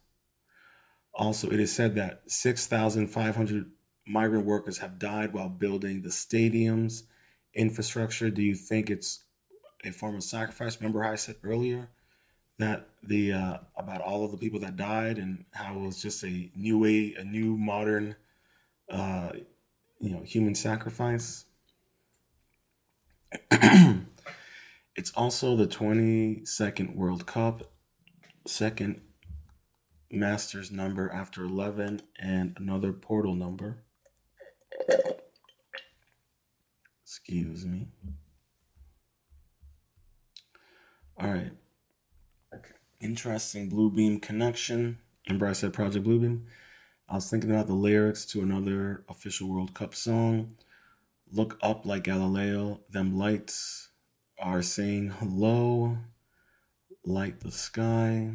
Also, 1.12 1.50
it 1.50 1.58
is 1.58 1.72
said 1.72 1.96
that 1.96 2.22
6,500 2.30 3.70
migrant 4.06 4.46
workers 4.46 4.78
have 4.78 5.00
died 5.00 5.32
while 5.32 5.48
building 5.48 6.02
the 6.02 6.08
stadiums 6.08 7.02
infrastructure. 7.54 8.30
Do 8.30 8.42
you 8.42 8.54
think 8.54 8.90
it's 8.90 9.24
a 9.84 9.90
form 9.90 10.16
of 10.16 10.22
sacrifice? 10.22 10.80
Remember 10.80 11.02
how 11.02 11.12
I 11.12 11.16
said 11.16 11.36
earlier 11.42 11.88
that 12.58 12.88
the 13.02 13.32
uh, 13.32 13.58
about 13.76 14.00
all 14.00 14.24
of 14.24 14.32
the 14.32 14.38
people 14.38 14.60
that 14.60 14.76
died 14.76 15.18
and 15.18 15.44
how 15.52 15.74
it 15.74 15.80
was 15.80 16.02
just 16.02 16.24
a 16.24 16.50
new 16.56 16.78
way, 16.78 17.14
a 17.18 17.24
new 17.24 17.56
modern, 17.56 18.16
uh, 18.90 19.30
you 20.00 20.10
know, 20.10 20.22
human 20.22 20.54
sacrifice. 20.54 21.44
It's 24.98 25.12
also 25.12 25.54
the 25.54 25.68
22nd 25.68 26.96
World 26.96 27.24
Cup, 27.24 27.70
second 28.48 29.00
Masters 30.10 30.72
number 30.72 31.08
after 31.12 31.44
11, 31.44 32.02
and 32.18 32.56
another 32.58 32.92
portal 32.92 33.36
number. 33.36 33.84
Excuse 37.08 37.64
me. 37.64 37.88
All 41.16 41.30
right. 41.30 41.52
Okay. 42.54 42.74
Interesting 43.00 43.70
Bluebeam 43.70 44.20
connection. 44.20 44.98
Remember, 45.26 45.46
I 45.46 45.54
said 45.54 45.72
Project 45.72 46.06
Bluebeam? 46.06 46.42
I 47.08 47.14
was 47.14 47.30
thinking 47.30 47.50
about 47.50 47.66
the 47.66 47.72
lyrics 47.72 48.26
to 48.26 48.42
another 48.42 49.04
official 49.08 49.48
World 49.48 49.72
Cup 49.72 49.94
song. 49.94 50.58
Look 51.32 51.58
up 51.62 51.86
like 51.86 52.04
Galileo, 52.04 52.80
them 52.90 53.16
lights 53.16 53.88
are 54.38 54.60
saying 54.60 55.08
hello, 55.18 55.96
light 57.06 57.40
the 57.40 57.50
sky. 57.50 58.32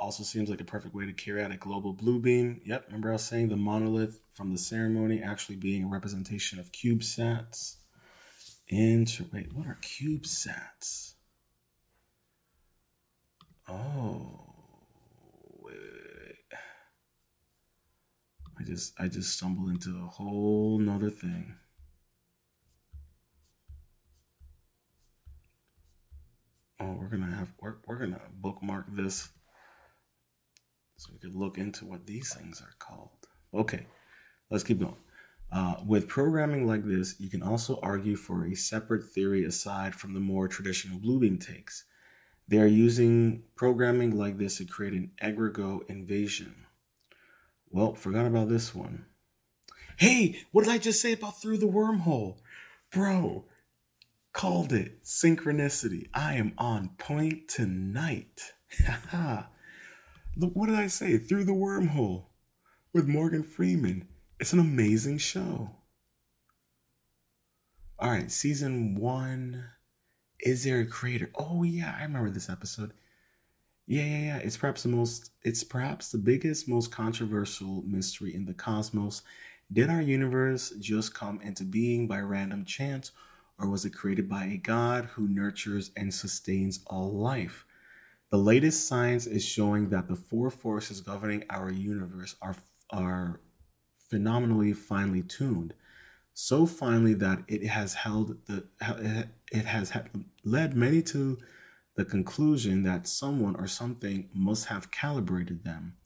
Also 0.00 0.24
seems 0.24 0.48
like 0.48 0.62
a 0.62 0.64
perfect 0.64 0.94
way 0.94 1.04
to 1.04 1.12
carry 1.12 1.42
out 1.42 1.52
a 1.52 1.58
global 1.58 1.92
blue 1.92 2.18
beam. 2.18 2.62
Yep, 2.64 2.86
remember 2.86 3.10
I 3.10 3.12
was 3.12 3.22
saying 3.22 3.50
the 3.50 3.56
monolith 3.56 4.18
from 4.32 4.50
the 4.50 4.56
ceremony 4.56 5.22
actually 5.22 5.56
being 5.56 5.84
a 5.84 5.88
representation 5.88 6.58
of 6.58 6.72
CubeSats. 6.72 7.76
Inter 8.68 9.26
wait, 9.30 9.52
what 9.52 9.66
are 9.66 9.78
CubeSats? 9.82 11.16
Oh, 13.68 14.54
wait, 15.58 15.74
wait. 15.76 16.36
I 18.58 18.64
just 18.64 18.98
I 18.98 19.06
just 19.06 19.36
stumbled 19.36 19.68
into 19.68 20.02
a 20.02 20.08
whole 20.08 20.78
nother 20.78 21.10
thing. 21.10 21.56
Oh, 26.80 26.96
we're 26.98 27.08
gonna 27.08 27.36
have 27.36 27.52
we're, 27.60 27.74
we're 27.86 27.98
gonna 27.98 28.22
bookmark 28.40 28.86
this 28.88 29.28
so 31.00 31.10
we 31.14 31.18
could 31.18 31.34
look 31.34 31.56
into 31.56 31.86
what 31.86 32.06
these 32.06 32.34
things 32.34 32.60
are 32.60 32.74
called. 32.78 33.08
Okay, 33.54 33.86
let's 34.50 34.62
keep 34.62 34.80
going. 34.80 34.98
Uh, 35.50 35.76
with 35.86 36.06
programming 36.08 36.66
like 36.66 36.84
this, 36.84 37.18
you 37.18 37.30
can 37.30 37.42
also 37.42 37.78
argue 37.82 38.16
for 38.16 38.44
a 38.44 38.54
separate 38.54 39.04
theory 39.04 39.44
aside 39.44 39.94
from 39.94 40.12
the 40.12 40.20
more 40.20 40.46
traditional 40.46 40.98
Bluebeam 40.98 41.40
takes. 41.40 41.84
They 42.48 42.58
are 42.58 42.66
using 42.66 43.44
programming 43.56 44.18
like 44.18 44.36
this 44.36 44.58
to 44.58 44.66
create 44.66 44.92
an 44.92 45.12
egregore 45.22 45.88
invasion. 45.88 46.66
Well, 47.70 47.94
forgot 47.94 48.26
about 48.26 48.50
this 48.50 48.74
one. 48.74 49.06
Hey, 49.96 50.40
what 50.52 50.64
did 50.64 50.72
I 50.72 50.78
just 50.78 51.00
say 51.00 51.14
about 51.14 51.40
through 51.40 51.58
the 51.58 51.66
wormhole? 51.66 52.36
Bro, 52.92 53.46
called 54.34 54.74
it 54.74 55.02
synchronicity. 55.02 56.08
I 56.12 56.34
am 56.34 56.52
on 56.58 56.90
point 56.98 57.48
tonight. 57.48 58.52
What 60.40 60.68
did 60.68 60.76
I 60.78 60.86
say? 60.86 61.18
Through 61.18 61.44
the 61.44 61.52
wormhole 61.52 62.24
with 62.94 63.06
Morgan 63.06 63.42
Freeman. 63.42 64.08
It's 64.38 64.54
an 64.54 64.58
amazing 64.58 65.18
show. 65.18 65.70
All 67.98 68.10
right, 68.10 68.30
season 68.30 68.94
one. 68.94 69.66
Is 70.40 70.64
there 70.64 70.80
a 70.80 70.86
creator? 70.86 71.30
Oh 71.34 71.62
yeah, 71.62 71.94
I 71.98 72.04
remember 72.04 72.30
this 72.30 72.48
episode. 72.48 72.94
Yeah, 73.86 74.04
yeah, 74.04 74.18
yeah. 74.18 74.36
It's 74.38 74.56
perhaps 74.56 74.82
the 74.82 74.88
most. 74.88 75.32
It's 75.42 75.62
perhaps 75.62 76.10
the 76.10 76.16
biggest, 76.16 76.66
most 76.66 76.90
controversial 76.90 77.82
mystery 77.82 78.34
in 78.34 78.46
the 78.46 78.54
cosmos. 78.54 79.20
Did 79.70 79.90
our 79.90 80.00
universe 80.00 80.72
just 80.80 81.12
come 81.12 81.42
into 81.42 81.64
being 81.64 82.08
by 82.08 82.20
random 82.20 82.64
chance, 82.64 83.12
or 83.58 83.68
was 83.68 83.84
it 83.84 83.90
created 83.90 84.26
by 84.26 84.46
a 84.46 84.56
god 84.56 85.04
who 85.04 85.28
nurtures 85.28 85.90
and 85.98 86.14
sustains 86.14 86.80
all 86.86 87.12
life? 87.12 87.66
The 88.30 88.38
latest 88.38 88.86
science 88.86 89.26
is 89.26 89.44
showing 89.44 89.88
that 89.88 90.06
the 90.06 90.14
four 90.14 90.50
forces 90.50 91.00
governing 91.00 91.44
our 91.50 91.70
universe 91.70 92.36
are 92.40 92.54
are 92.90 93.40
phenomenally 94.08 94.72
finely 94.72 95.22
tuned, 95.22 95.74
so 96.32 96.64
finely 96.64 97.14
that 97.14 97.42
it 97.48 97.66
has 97.66 97.94
held 97.94 98.36
the 98.46 98.66
it 99.50 99.64
has 99.64 99.92
led 100.44 100.76
many 100.76 101.02
to 101.02 101.38
the 101.96 102.04
conclusion 102.04 102.84
that 102.84 103.08
someone 103.08 103.56
or 103.56 103.66
something 103.66 104.28
must 104.32 104.66
have 104.66 104.92
calibrated 104.92 105.64
them. 105.64 105.96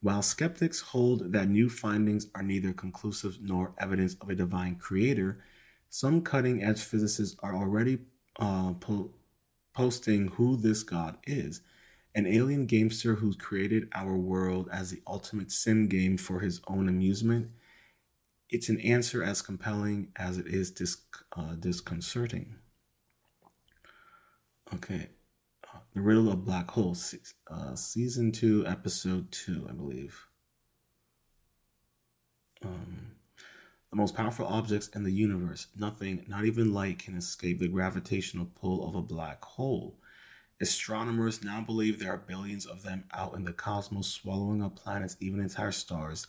While 0.00 0.22
skeptics 0.22 0.80
hold 0.80 1.32
that 1.32 1.48
new 1.48 1.68
findings 1.68 2.28
are 2.36 2.44
neither 2.44 2.72
conclusive 2.72 3.38
nor 3.40 3.74
evidence 3.78 4.14
of 4.20 4.30
a 4.30 4.36
divine 4.36 4.76
creator, 4.76 5.42
some 5.88 6.22
cutting 6.22 6.62
edge 6.62 6.82
physicists 6.82 7.36
are 7.42 7.56
already 7.56 7.98
uh, 8.38 8.74
posting 9.76 10.28
who 10.28 10.56
this 10.56 10.82
God 10.82 11.18
is 11.26 11.60
an 12.14 12.26
alien 12.26 12.64
gamester 12.64 13.14
who's 13.14 13.36
created 13.36 13.88
our 13.94 14.16
world 14.16 14.70
as 14.72 14.90
the 14.90 15.02
ultimate 15.06 15.52
sim 15.52 15.86
game 15.86 16.16
for 16.16 16.40
his 16.40 16.62
own 16.66 16.88
amusement. 16.88 17.50
It's 18.48 18.70
an 18.70 18.80
answer 18.80 19.22
as 19.22 19.42
compelling 19.42 20.08
as 20.16 20.38
it 20.38 20.46
is 20.46 20.70
dis- 20.70 21.04
uh, 21.36 21.56
disconcerting. 21.56 22.54
Okay, 24.74 25.10
uh, 25.74 25.80
The 25.94 26.00
Riddle 26.00 26.32
of 26.32 26.46
Black 26.46 26.70
Holes, 26.70 27.14
uh, 27.50 27.76
Season 27.76 28.32
2, 28.32 28.66
Episode 28.66 29.30
2, 29.30 29.66
I 29.68 29.72
believe. 29.72 30.18
Um, 32.64 33.15
the 33.96 34.02
most 34.02 34.14
powerful 34.14 34.46
objects 34.46 34.88
in 34.88 35.04
the 35.04 35.10
universe. 35.10 35.68
Nothing, 35.74 36.22
not 36.28 36.44
even 36.44 36.74
light, 36.74 36.98
can 36.98 37.16
escape 37.16 37.60
the 37.60 37.68
gravitational 37.68 38.46
pull 38.60 38.86
of 38.86 38.94
a 38.94 39.00
black 39.00 39.42
hole. 39.42 39.96
Astronomers 40.60 41.42
now 41.42 41.62
believe 41.62 41.98
there 41.98 42.12
are 42.12 42.18
billions 42.18 42.66
of 42.66 42.82
them 42.82 43.04
out 43.14 43.34
in 43.34 43.44
the 43.44 43.54
cosmos, 43.54 44.06
swallowing 44.06 44.62
up 44.62 44.76
planets, 44.76 45.16
even 45.20 45.40
entire 45.40 45.72
stars, 45.72 46.26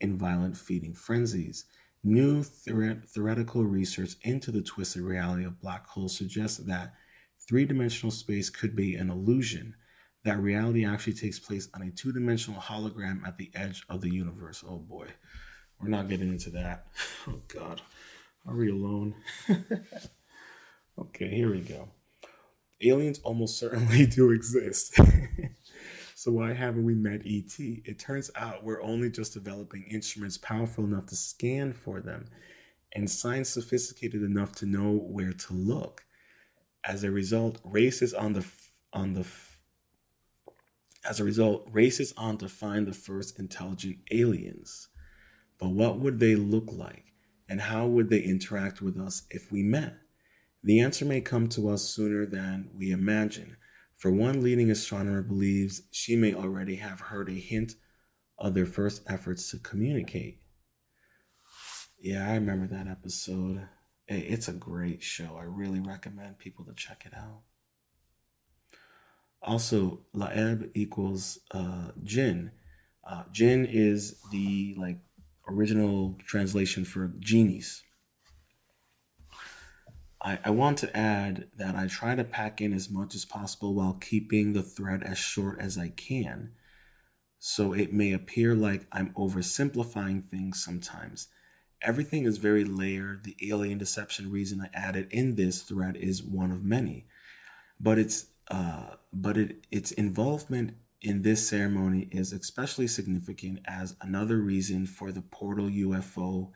in 0.00 0.18
violent 0.18 0.56
feeding 0.56 0.94
frenzies. 0.94 1.66
New 2.02 2.42
theoretical 2.42 3.64
research 3.64 4.16
into 4.22 4.50
the 4.50 4.62
twisted 4.62 5.02
reality 5.02 5.44
of 5.44 5.60
black 5.60 5.86
holes 5.86 6.16
suggests 6.16 6.58
that 6.58 6.92
three 7.38 7.64
dimensional 7.64 8.10
space 8.10 8.50
could 8.50 8.74
be 8.74 8.96
an 8.96 9.10
illusion, 9.10 9.76
that 10.24 10.40
reality 10.40 10.84
actually 10.84 11.12
takes 11.12 11.38
place 11.38 11.68
on 11.72 11.82
a 11.82 11.90
two 11.92 12.12
dimensional 12.12 12.60
hologram 12.60 13.24
at 13.24 13.38
the 13.38 13.52
edge 13.54 13.84
of 13.88 14.00
the 14.00 14.10
universe. 14.10 14.64
Oh 14.68 14.78
boy, 14.78 15.06
we're 15.80 15.88
not 15.88 16.08
getting 16.08 16.28
into 16.28 16.50
that. 16.50 16.86
Oh 17.28 17.40
God, 17.48 17.82
are 18.46 18.54
we 18.54 18.70
alone? 18.70 19.16
okay, 20.98 21.28
here 21.28 21.50
we 21.50 21.58
go 21.60 21.88
aliens 22.82 23.20
almost 23.22 23.58
certainly 23.60 24.06
do 24.06 24.30
exist. 24.30 24.98
so 26.14 26.32
why 26.32 26.52
haven't 26.52 26.84
we 26.84 26.94
met 26.94 27.22
ET? 27.26 27.54
It 27.58 27.98
turns 27.98 28.30
out 28.36 28.64
we're 28.64 28.82
only 28.82 29.10
just 29.10 29.34
developing 29.34 29.84
instruments 29.84 30.38
powerful 30.38 30.84
enough 30.84 31.06
to 31.06 31.16
scan 31.16 31.72
for 31.72 32.00
them 32.00 32.28
and 32.94 33.10
science 33.10 33.50
sophisticated 33.50 34.22
enough 34.22 34.52
to 34.56 34.66
know 34.66 34.92
where 34.92 35.32
to 35.32 35.52
look. 35.52 36.04
As 36.84 37.02
a 37.02 37.10
result, 37.10 37.58
races 37.64 38.14
on 38.14 38.32
the 38.32 38.46
on 38.92 39.14
the 39.14 39.26
as 41.04 41.20
a 41.20 41.24
result, 41.24 41.68
races 41.70 42.12
on 42.16 42.38
to 42.38 42.48
find 42.48 42.86
the 42.86 42.92
first 42.92 43.38
intelligent 43.38 43.98
aliens. 44.10 44.88
But 45.58 45.70
what 45.70 45.98
would 45.98 46.20
they 46.20 46.36
look 46.36 46.72
like? 46.72 47.04
And 47.48 47.60
how 47.60 47.86
would 47.86 48.10
they 48.10 48.20
interact 48.20 48.82
with 48.82 48.98
us 48.98 49.22
if 49.30 49.52
we 49.52 49.62
met? 49.62 49.94
The 50.62 50.80
answer 50.80 51.04
may 51.04 51.20
come 51.20 51.48
to 51.50 51.68
us 51.68 51.82
sooner 51.82 52.26
than 52.26 52.70
we 52.76 52.90
imagine, 52.90 53.56
for 53.96 54.10
one 54.10 54.42
leading 54.42 54.70
astronomer 54.70 55.22
believes 55.22 55.82
she 55.92 56.16
may 56.16 56.34
already 56.34 56.76
have 56.76 57.00
heard 57.00 57.28
a 57.28 57.34
hint 57.34 57.74
of 58.38 58.54
their 58.54 58.66
first 58.66 59.02
efforts 59.08 59.50
to 59.50 59.58
communicate. 59.58 60.40
Yeah, 61.98 62.28
I 62.28 62.34
remember 62.34 62.66
that 62.66 62.88
episode. 62.88 63.68
It's 64.08 64.48
a 64.48 64.52
great 64.52 65.02
show. 65.02 65.36
I 65.38 65.44
really 65.44 65.80
recommend 65.80 66.38
people 66.38 66.64
to 66.66 66.74
check 66.74 67.04
it 67.06 67.16
out. 67.16 67.42
Also, 69.40 70.00
La'eeb 70.14 70.70
equals 70.74 71.38
uh, 71.52 71.92
Jinn. 72.02 72.50
Uh, 73.08 73.22
Jinn 73.32 73.66
is 73.66 74.20
the 74.32 74.74
like 74.76 74.98
original 75.48 76.16
translation 76.26 76.84
for 76.84 77.12
genies. 77.18 77.82
I, 80.20 80.38
I 80.44 80.50
want 80.50 80.78
to 80.78 80.96
add 80.96 81.48
that 81.56 81.76
I 81.76 81.86
try 81.86 82.14
to 82.14 82.24
pack 82.24 82.60
in 82.60 82.72
as 82.72 82.90
much 82.90 83.14
as 83.14 83.24
possible 83.24 83.74
while 83.74 83.94
keeping 83.94 84.52
the 84.52 84.62
thread 84.62 85.02
as 85.02 85.18
short 85.18 85.60
as 85.60 85.78
I 85.78 85.88
can. 85.90 86.52
So 87.38 87.72
it 87.72 87.92
may 87.92 88.12
appear 88.12 88.54
like 88.54 88.86
I'm 88.90 89.12
oversimplifying 89.12 90.24
things 90.24 90.64
sometimes. 90.64 91.28
Everything 91.82 92.24
is 92.24 92.38
very 92.38 92.64
layered. 92.64 93.24
The 93.24 93.36
alien 93.42 93.78
deception 93.78 94.30
reason 94.30 94.60
I 94.60 94.70
added 94.76 95.08
in 95.10 95.36
this 95.36 95.62
thread 95.62 95.96
is 95.96 96.22
one 96.22 96.50
of 96.50 96.64
many. 96.64 97.06
But 97.78 97.98
it's 97.98 98.26
uh, 98.48 98.94
but 99.12 99.36
it, 99.36 99.66
its 99.70 99.92
involvement 99.92 100.74
in 101.02 101.22
this 101.22 101.46
ceremony 101.46 102.08
is 102.10 102.32
especially 102.32 102.86
significant 102.86 103.60
as 103.66 103.96
another 104.00 104.38
reason 104.38 104.86
for 104.86 105.12
the 105.12 105.22
portal 105.22 105.66
UFO 105.66 106.50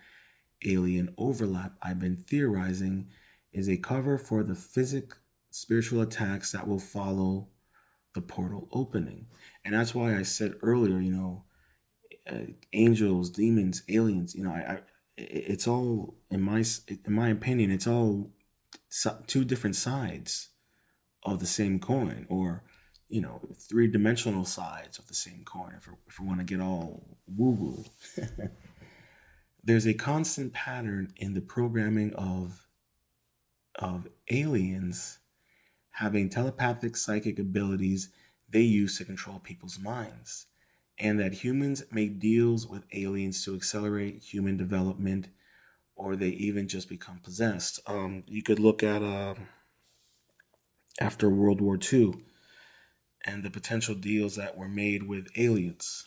alien 0.64 1.14
overlap 1.18 1.74
I've 1.82 1.98
been 1.98 2.16
theorizing 2.16 3.08
is 3.52 3.68
a 3.68 3.76
cover 3.76 4.18
for 4.18 4.42
the 4.42 4.54
physic 4.54 5.14
spiritual 5.50 6.00
attacks 6.00 6.52
that 6.52 6.66
will 6.66 6.78
follow 6.78 7.48
the 8.14 8.20
portal 8.20 8.68
opening. 8.72 9.26
And 9.64 9.74
that's 9.74 9.94
why 9.94 10.16
I 10.16 10.22
said 10.22 10.54
earlier, 10.62 11.00
you 11.00 11.12
know, 11.12 11.44
uh, 12.28 12.52
angels, 12.72 13.30
demons, 13.30 13.82
aliens, 13.88 14.34
you 14.34 14.44
know, 14.44 14.50
I, 14.50 14.72
I, 14.72 14.78
it's 15.16 15.66
all 15.66 16.16
in 16.30 16.40
my 16.40 16.64
in 16.88 17.12
my 17.12 17.28
opinion, 17.28 17.70
it's 17.70 17.86
all 17.86 18.30
two 19.26 19.44
different 19.44 19.76
sides 19.76 20.48
of 21.22 21.40
the 21.40 21.46
same 21.46 21.78
coin 21.78 22.26
or 22.28 22.64
you 23.10 23.20
know, 23.20 23.40
three-dimensional 23.58 24.44
sides 24.44 24.98
of 24.98 25.08
the 25.08 25.14
same 25.14 25.42
coin 25.44 25.74
if 25.76 25.88
if 26.06 26.20
we 26.20 26.26
want 26.26 26.38
to 26.38 26.44
get 26.44 26.60
all 26.60 27.02
woo-woo. 27.36 27.84
There's 29.64 29.86
a 29.86 29.94
constant 29.94 30.52
pattern 30.52 31.12
in 31.16 31.34
the 31.34 31.40
programming 31.40 32.14
of 32.14 32.66
of 33.74 34.06
aliens 34.30 35.18
having 35.90 36.28
telepathic 36.28 36.96
psychic 36.96 37.38
abilities 37.38 38.10
they 38.48 38.62
use 38.62 38.98
to 38.98 39.04
control 39.04 39.38
people's 39.40 39.78
minds, 39.78 40.46
and 40.98 41.18
that 41.18 41.44
humans 41.44 41.82
make 41.90 42.18
deals 42.18 42.66
with 42.66 42.84
aliens 42.92 43.44
to 43.44 43.54
accelerate 43.54 44.22
human 44.22 44.56
development, 44.56 45.28
or 45.96 46.14
they 46.14 46.28
even 46.28 46.68
just 46.68 46.88
become 46.88 47.18
possessed. 47.18 47.80
Um, 47.86 48.22
you 48.26 48.42
could 48.42 48.58
look 48.58 48.82
at 48.82 49.02
uh, 49.02 49.34
after 51.00 51.28
World 51.28 51.60
War 51.60 51.78
II 51.92 52.14
and 53.24 53.42
the 53.42 53.50
potential 53.50 53.94
deals 53.94 54.36
that 54.36 54.56
were 54.56 54.68
made 54.68 55.02
with 55.02 55.28
aliens. 55.36 56.06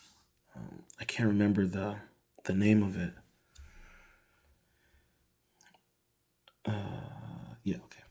Um, 0.55 0.84
I 0.99 1.05
can't 1.05 1.30
remember 1.30 1.66
the 1.66 1.97
the 2.43 2.53
name 2.53 2.84
of 2.84 2.97
it. 2.97 3.14
Uh, 6.66 7.55
yeah, 7.64 7.78
okay. 7.78 8.03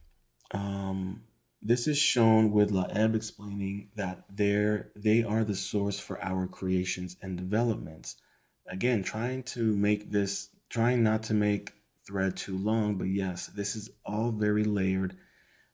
Um, 0.51 1.23
this 1.61 1.87
is 1.87 1.97
shown 1.97 2.51
with 2.51 2.71
La'eeb 2.71 3.15
explaining 3.15 3.89
that 3.95 4.25
they're, 4.29 4.91
they 4.95 5.23
are 5.23 5.43
the 5.43 5.55
source 5.55 5.99
for 5.99 6.21
our 6.21 6.47
creations 6.47 7.15
and 7.21 7.37
developments. 7.37 8.17
Again, 8.67 9.03
trying 9.03 9.43
to 9.43 9.75
make 9.75 10.11
this, 10.11 10.49
trying 10.69 11.03
not 11.03 11.23
to 11.23 11.33
make 11.33 11.73
thread 12.05 12.35
too 12.35 12.57
long, 12.57 12.97
but 12.97 13.07
yes, 13.07 13.47
this 13.47 13.75
is 13.75 13.89
all 14.05 14.31
very 14.31 14.63
layered 14.63 15.15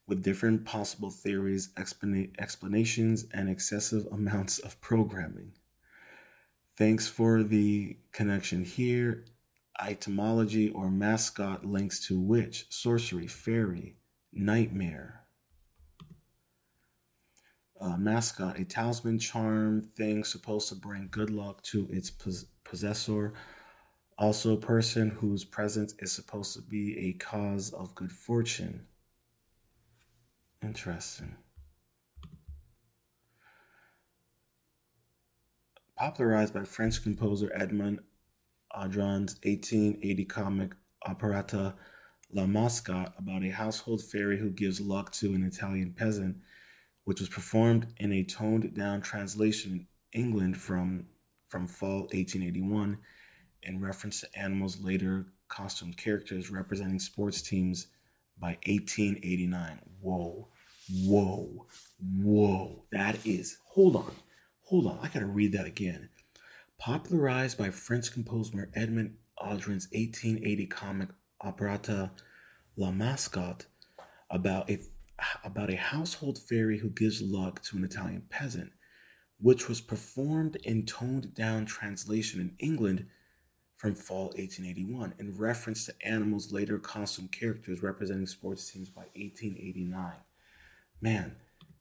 with 0.09 0.23
different 0.23 0.65
possible 0.65 1.11
theories, 1.11 1.69
explana- 1.77 2.31
explanations, 2.39 3.25
and 3.33 3.47
excessive 3.47 4.07
amounts 4.11 4.59
of 4.59 4.81
programming. 4.81 5.53
Thanks 6.75 7.07
for 7.07 7.43
the 7.43 7.97
connection 8.11 8.65
here. 8.65 9.25
Etymology 9.79 10.71
or 10.71 10.89
mascot 10.89 11.63
links 11.63 12.05
to 12.07 12.19
witch, 12.19 12.65
sorcery, 12.69 13.27
fairy, 13.27 13.95
nightmare, 14.33 15.21
uh, 17.79 17.95
mascot, 17.95 18.59
a 18.59 18.65
talisman 18.65 19.19
charm 19.19 19.81
thing 19.81 20.23
supposed 20.25 20.67
to 20.67 20.75
bring 20.75 21.07
good 21.11 21.29
luck 21.29 21.61
to 21.63 21.87
its 21.91 22.09
pos- 22.09 22.45
possessor. 22.65 23.33
Also, 24.17 24.53
a 24.53 24.59
person 24.59 25.09
whose 25.09 25.45
presence 25.45 25.93
is 25.99 26.11
supposed 26.11 26.53
to 26.53 26.61
be 26.61 26.97
a 26.97 27.13
cause 27.13 27.71
of 27.71 27.95
good 27.95 28.11
fortune. 28.11 28.85
Interesting. 30.61 31.35
Popularized 35.95 36.53
by 36.53 36.63
French 36.63 37.01
composer 37.01 37.51
Edmond 37.53 37.99
Audran's 38.75 39.39
1880 39.43 40.25
comic 40.25 40.71
operetta 41.05 41.75
La 42.31 42.45
Mascotte 42.45 43.13
about 43.17 43.43
a 43.43 43.49
household 43.49 44.03
fairy 44.03 44.37
who 44.37 44.49
gives 44.49 44.79
luck 44.79 45.11
to 45.13 45.33
an 45.33 45.43
Italian 45.43 45.93
peasant 45.93 46.37
which 47.05 47.19
was 47.19 47.29
performed 47.29 47.87
in 47.97 48.13
a 48.13 48.23
toned 48.23 48.73
down 48.75 49.01
translation 49.01 49.87
in 50.13 50.21
England 50.21 50.57
from, 50.57 51.05
from 51.47 51.67
fall 51.67 52.01
1881 52.11 52.99
in 53.63 53.81
reference 53.81 54.21
to 54.21 54.39
animals 54.39 54.79
later 54.79 55.25
costumed 55.47 55.97
characters 55.97 56.51
representing 56.51 56.99
sports 56.99 57.41
teams 57.41 57.87
by 58.39 58.57
1889. 58.65 59.79
Whoa, 60.01 60.47
whoa, 61.03 61.65
whoa. 61.99 62.83
That 62.91 63.25
is, 63.25 63.57
hold 63.65 63.95
on, 63.95 64.13
hold 64.63 64.87
on. 64.87 64.99
I 65.01 65.09
gotta 65.09 65.25
read 65.25 65.53
that 65.53 65.65
again. 65.65 66.09
Popularized 66.77 67.57
by 67.57 67.69
French 67.69 68.11
composer 68.11 68.71
Edmond 68.73 69.15
Audran's 69.39 69.87
1880 69.91 70.65
comic 70.67 71.09
operetta 71.41 72.11
La 72.75 72.91
Mascotte 72.91 73.65
about 74.29 74.69
a 74.69 74.79
about 75.43 75.69
a 75.69 75.75
household 75.75 76.37
fairy 76.37 76.77
who 76.77 76.89
gives 76.89 77.21
luck 77.21 77.61
to 77.63 77.77
an 77.77 77.83
Italian 77.83 78.23
peasant, 78.29 78.71
which 79.39 79.67
was 79.67 79.81
performed 79.81 80.55
in 80.63 80.85
toned 80.85 81.33
down 81.33 81.65
translation 81.65 82.39
in 82.39 82.55
England 82.59 83.05
from 83.79 83.95
fall 83.95 84.25
1881 84.35 85.13
in 85.19 85.37
reference 85.37 85.85
to 85.85 85.93
animals 86.05 86.51
later 86.51 86.77
costume 86.77 87.29
characters 87.29 87.81
representing 87.81 88.27
sports 88.27 88.69
teams 88.69 88.89
by 88.89 89.03
1889. 89.15 90.11
Man, 90.99 91.37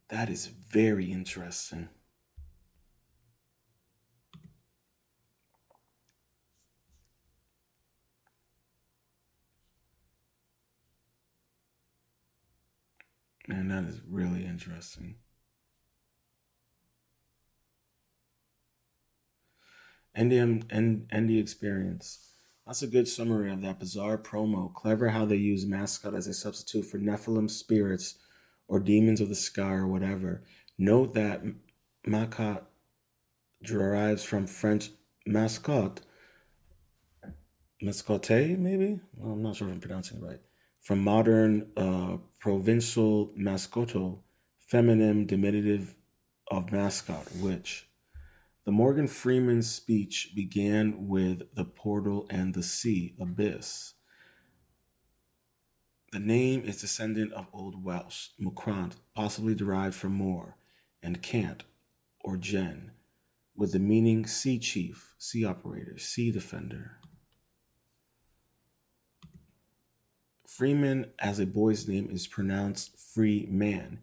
that 0.08 0.30
is 0.30 0.46
very 0.46 1.10
interesting. 1.10 1.88
Man, 13.48 13.66
that 13.70 13.82
is 13.82 14.00
really 14.08 14.44
interesting. 14.44 15.16
NDM 20.18 20.64
and 20.70 21.06
ND 21.14 21.38
experience. 21.38 22.32
That's 22.66 22.82
a 22.82 22.86
good 22.86 23.08
summary 23.08 23.52
of 23.52 23.62
that 23.62 23.78
bizarre 23.78 24.18
promo. 24.18 24.72
Clever 24.74 25.08
how 25.08 25.24
they 25.24 25.36
use 25.36 25.64
mascot 25.64 26.14
as 26.14 26.26
a 26.26 26.34
substitute 26.34 26.84
for 26.84 26.98
Nephilim 26.98 27.50
spirits 27.50 28.16
or 28.66 28.80
demons 28.80 29.20
of 29.20 29.28
the 29.28 29.34
sky 29.34 29.72
or 29.72 29.86
whatever. 29.86 30.42
Note 30.76 31.14
that 31.14 31.42
Makat 32.06 32.62
derives 33.62 34.24
from 34.24 34.46
French 34.46 34.90
mascotte. 35.26 36.00
Mascotte, 37.82 38.58
maybe? 38.58 39.00
Well, 39.14 39.32
I'm 39.32 39.42
not 39.42 39.56
sure 39.56 39.68
if 39.68 39.74
I'm 39.74 39.80
pronouncing 39.80 40.18
it 40.18 40.24
right 40.24 40.40
from 40.80 41.02
modern 41.04 41.70
uh, 41.76 42.16
provincial 42.38 43.32
mascotto, 43.38 44.18
feminine 44.58 45.26
diminutive 45.26 45.94
of 46.50 46.72
mascot, 46.72 47.26
which 47.40 47.87
the 48.68 48.72
Morgan 48.72 49.08
Freeman 49.08 49.62
speech 49.62 50.32
began 50.34 51.08
with 51.08 51.54
the 51.54 51.64
portal 51.64 52.26
and 52.28 52.52
the 52.52 52.62
sea, 52.62 53.14
abyss. 53.18 53.94
The 56.12 56.18
name 56.18 56.64
is 56.66 56.82
descendant 56.82 57.32
of 57.32 57.46
Old 57.50 57.82
Welsh, 57.82 58.28
Mukrant, 58.38 58.96
possibly 59.14 59.54
derived 59.54 59.94
from 59.94 60.12
Moor, 60.12 60.58
and 61.02 61.22
Cant, 61.22 61.64
or 62.20 62.36
Gen, 62.36 62.90
with 63.56 63.72
the 63.72 63.78
meaning 63.78 64.26
sea 64.26 64.58
chief, 64.58 65.14
sea 65.16 65.46
operator, 65.46 65.96
sea 65.96 66.30
defender. 66.30 66.98
Freeman 70.46 71.06
as 71.18 71.38
a 71.38 71.46
boy's 71.46 71.88
name 71.88 72.10
is 72.10 72.26
pronounced 72.26 72.98
free 72.98 73.46
man. 73.50 74.00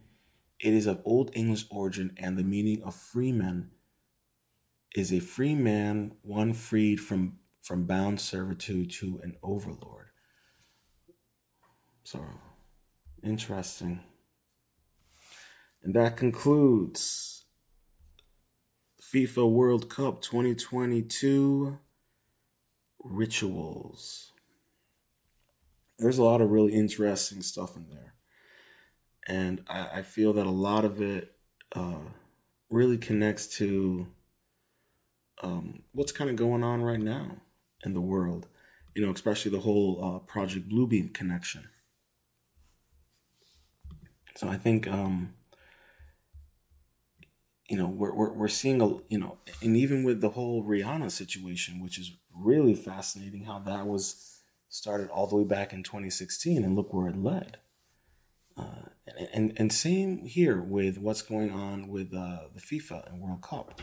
It 0.60 0.74
is 0.74 0.88
of 0.88 1.04
Old 1.06 1.30
English 1.36 1.66
origin, 1.70 2.16
and 2.18 2.36
the 2.36 2.44
meaning 2.44 2.82
of 2.82 2.96
freeman 2.96 3.70
is 4.96 5.12
a 5.12 5.20
free 5.20 5.56
man, 5.56 6.14
one 6.22 6.54
freed 6.54 6.98
from, 6.98 7.38
from 7.62 7.86
bound 7.86 8.20
servitude 8.20 8.92
to 8.92 9.20
an 9.24 9.36
overlord. 9.44 10.08
So, 12.04 12.24
interesting. 13.24 14.02
And 15.84 15.94
that 15.96 16.18
concludes 16.18 17.46
FIFA 19.02 19.52
World 19.52 19.90
Cup 19.90 20.22
2022 20.22 21.78
rituals 23.04 24.32
there's 25.98 26.18
a 26.18 26.24
lot 26.24 26.42
of 26.42 26.52
really 26.52 26.74
interesting 26.74 27.42
stuff 27.42 27.76
in 27.76 27.88
there. 27.90 28.14
And 29.28 29.64
I, 29.68 30.00
I 30.00 30.02
feel 30.02 30.34
that 30.34 30.46
a 30.46 30.52
lot 30.52 30.86
of 30.86 31.02
it 31.02 31.32
uh, 31.76 32.00
really 32.70 32.98
connects 32.98 33.48
to 33.58 34.08
um, 35.42 35.84
what's 35.92 36.12
kind 36.12 36.30
of 36.30 36.36
going 36.36 36.64
on 36.64 36.82
right 36.82 37.00
now 37.00 37.38
in 37.84 37.94
the 37.94 38.02
world, 38.02 38.48
you 38.96 39.06
know, 39.06 39.12
especially 39.12 39.52
the 39.52 39.60
whole 39.60 40.00
uh, 40.04 40.20
Project 40.20 40.70
Bluebeam 40.70 41.14
connection. 41.14 41.68
So 44.36 44.48
I 44.48 44.58
think, 44.58 44.88
um, 44.88 45.34
you 47.70 47.78
know, 47.78 47.88
we're, 47.88 48.14
we're, 48.14 48.34
we're 48.34 48.48
seeing 48.48 48.82
a, 48.82 48.88
you 49.10 49.18
know, 49.18 49.38
and 49.62 49.78
even 49.78 50.04
with 50.04 50.22
the 50.22 50.30
whole 50.30 50.64
Rihanna 50.64 51.12
situation, 51.12 51.82
which 51.82 51.98
is 51.98 52.12
really 52.34 52.76
fascinating 52.76 53.46
how 53.46 53.60
that 53.60 53.88
was 53.88 54.42
started 54.68 55.10
all 55.10 55.26
the 55.28 55.38
way 55.38 55.46
back 55.46 55.72
in 55.72 55.84
2016, 55.84 56.64
and 56.64 56.76
look 56.76 56.94
where 56.94 57.08
it 57.08 57.18
led. 57.18 57.58
Uh, 58.58 58.90
and, 59.08 59.30
and, 59.34 59.54
and 59.58 59.74
same 59.74 60.26
here 60.26 60.62
with 60.62 60.98
what's 60.98 61.22
going 61.22 61.52
on 61.52 61.88
with 61.88 62.14
uh, 62.14 62.40
the 62.54 62.62
FIFA 62.62 63.10
and 63.10 63.22
World 63.22 63.42
Cup, 63.42 63.82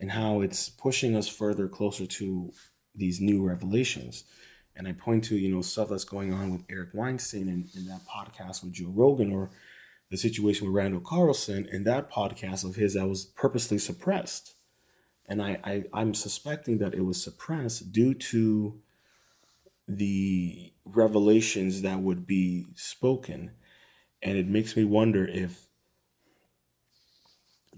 and 0.00 0.10
how 0.12 0.40
it's 0.40 0.68
pushing 0.68 1.16
us 1.16 1.28
further 1.28 1.68
closer 1.68 2.06
to 2.06 2.52
these 2.94 3.20
new 3.20 3.46
revelations. 3.46 4.24
And 4.74 4.88
I 4.88 4.92
point 4.92 5.24
to 5.24 5.36
you 5.36 5.54
know 5.54 5.62
stuff 5.62 5.90
that's 5.90 6.04
going 6.04 6.32
on 6.32 6.50
with 6.52 6.62
Eric 6.70 6.90
Weinstein 6.94 7.48
in, 7.48 7.68
in 7.76 7.86
that 7.86 8.00
podcast 8.06 8.62
with 8.62 8.72
Joe 8.72 8.92
Rogan, 8.94 9.32
or 9.32 9.50
the 10.10 10.16
situation 10.16 10.66
with 10.66 10.76
Randall 10.76 11.00
Carlson 11.00 11.68
and 11.72 11.86
that 11.86 12.10
podcast 12.10 12.64
of 12.64 12.76
his 12.76 12.94
that 12.94 13.08
was 13.08 13.24
purposely 13.24 13.78
suppressed. 13.78 14.54
And 15.26 15.42
I, 15.42 15.58
I 15.64 15.84
I'm 15.92 16.14
suspecting 16.14 16.78
that 16.78 16.94
it 16.94 17.02
was 17.02 17.22
suppressed 17.22 17.92
due 17.92 18.14
to 18.14 18.80
the 19.88 20.72
revelations 20.84 21.82
that 21.82 22.00
would 22.00 22.26
be 22.26 22.66
spoken. 22.74 23.52
And 24.22 24.38
it 24.38 24.46
makes 24.46 24.76
me 24.76 24.84
wonder 24.84 25.26
if 25.26 25.66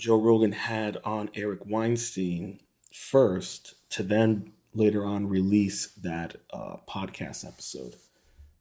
Joe 0.04 0.20
Rogan 0.20 0.52
had 0.52 0.98
on 1.02 1.30
Eric 1.34 1.60
Weinstein 1.64 2.60
first 2.92 3.74
to 3.88 4.02
then 4.02 4.52
later 4.74 5.06
on 5.06 5.30
release 5.30 5.86
that 5.94 6.36
uh, 6.52 6.76
podcast 6.86 7.42
episode. 7.46 7.94